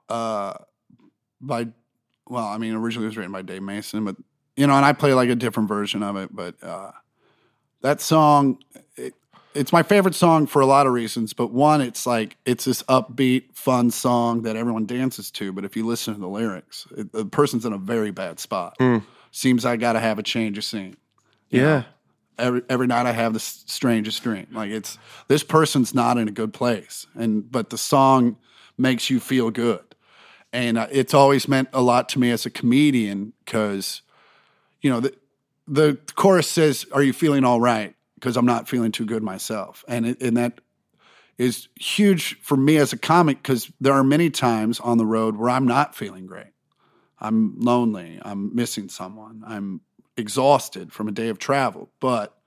[0.09, 0.55] Uh,
[1.39, 1.67] by
[2.27, 4.17] well, I mean, originally it was written by Dave Mason, but
[4.57, 6.35] you know, and I play like a different version of it.
[6.35, 6.91] But uh,
[7.85, 8.57] that song,
[8.97, 9.13] it,
[9.53, 11.33] it's my favorite song for a lot of reasons.
[11.33, 15.53] But one, it's like it's this upbeat, fun song that everyone dances to.
[15.53, 18.75] But if you listen to the lyrics, it, the person's in a very bad spot.
[19.31, 20.97] Seems I got to have a change of scene
[21.49, 21.83] Yeah.
[22.39, 24.47] every every night I have the strangest dream.
[24.51, 28.37] Like it's this person's not in a good place, and but the song
[28.77, 29.83] makes you feel good,
[30.51, 34.01] and uh, it's always meant a lot to me as a comedian because,
[34.81, 35.13] you know, the
[35.67, 39.83] the chorus says, "Are you feeling all right?" Because I'm not feeling too good myself,
[39.87, 40.61] and it, and that
[41.37, 45.35] is huge for me as a comic because there are many times on the road
[45.35, 46.53] where I'm not feeling great.
[47.19, 48.19] I'm lonely.
[48.23, 49.43] I'm missing someone.
[49.45, 49.81] I'm
[50.17, 52.37] exhausted from a day of travel, but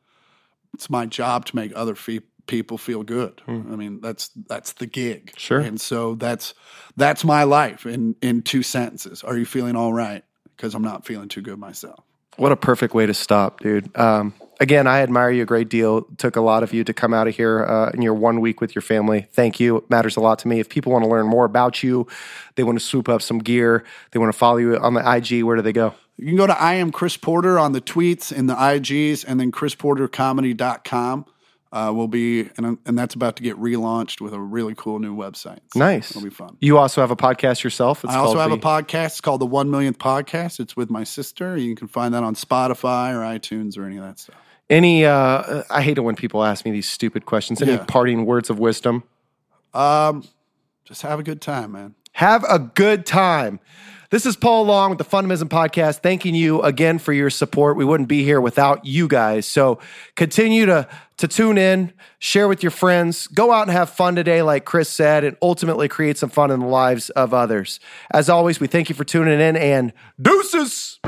[0.74, 3.42] it's my job to make other fe- people feel good.
[3.44, 3.72] Hmm.
[3.72, 5.32] I mean, that's that's the gig.
[5.36, 5.60] Sure.
[5.60, 6.54] And so that's
[6.96, 9.22] that's my life in in two sentences.
[9.22, 10.24] Are you feeling all right?
[10.56, 12.04] Because I'm not feeling too good myself.
[12.38, 13.96] What a perfect way to stop, dude.
[13.98, 15.98] Um, again, I admire you a great deal.
[15.98, 18.40] It took a lot of you to come out of here uh, in your one
[18.40, 19.26] week with your family.
[19.32, 19.78] Thank you.
[19.78, 20.60] It matters a lot to me.
[20.60, 22.06] If people want to learn more about you,
[22.54, 25.42] they want to swoop up some gear, they want to follow you on the IG,
[25.42, 25.94] where do they go?
[26.16, 29.40] You can go to I am Chris Porter on the tweets and the IGs, and
[29.40, 31.26] then chrisportercomedy.com
[31.72, 35.14] uh, will be, and, and that's about to get relaunched with a really cool new
[35.14, 35.58] website.
[35.72, 36.10] So Nice.
[36.10, 36.56] It'll be fun.
[36.60, 38.04] You also have a podcast yourself.
[38.04, 39.06] It's I also have the- a podcast.
[39.06, 40.60] It's called the One Millionth Podcast.
[40.60, 41.56] It's with my sister.
[41.56, 44.36] You can find that on Spotify or iTunes or any of that stuff.
[44.70, 47.60] Any, uh, I hate it when people ask me these stupid questions.
[47.62, 47.84] Any Yeah.
[47.86, 49.02] parting words of wisdom?
[49.74, 50.24] Um,
[50.84, 51.94] just have a good time, man.
[52.12, 53.60] Have a good time.
[54.10, 57.76] This is Paul Long with the Fundamism Podcast, thanking you again for your support.
[57.76, 59.44] We wouldn't be here without you guys.
[59.44, 59.80] So
[60.16, 60.88] continue to,
[61.18, 64.88] to tune in, share with your friends, go out and have fun today, like Chris
[64.88, 67.80] said, and ultimately create some fun in the lives of others.
[68.10, 71.00] As always, we thank you for tuning in and deuces.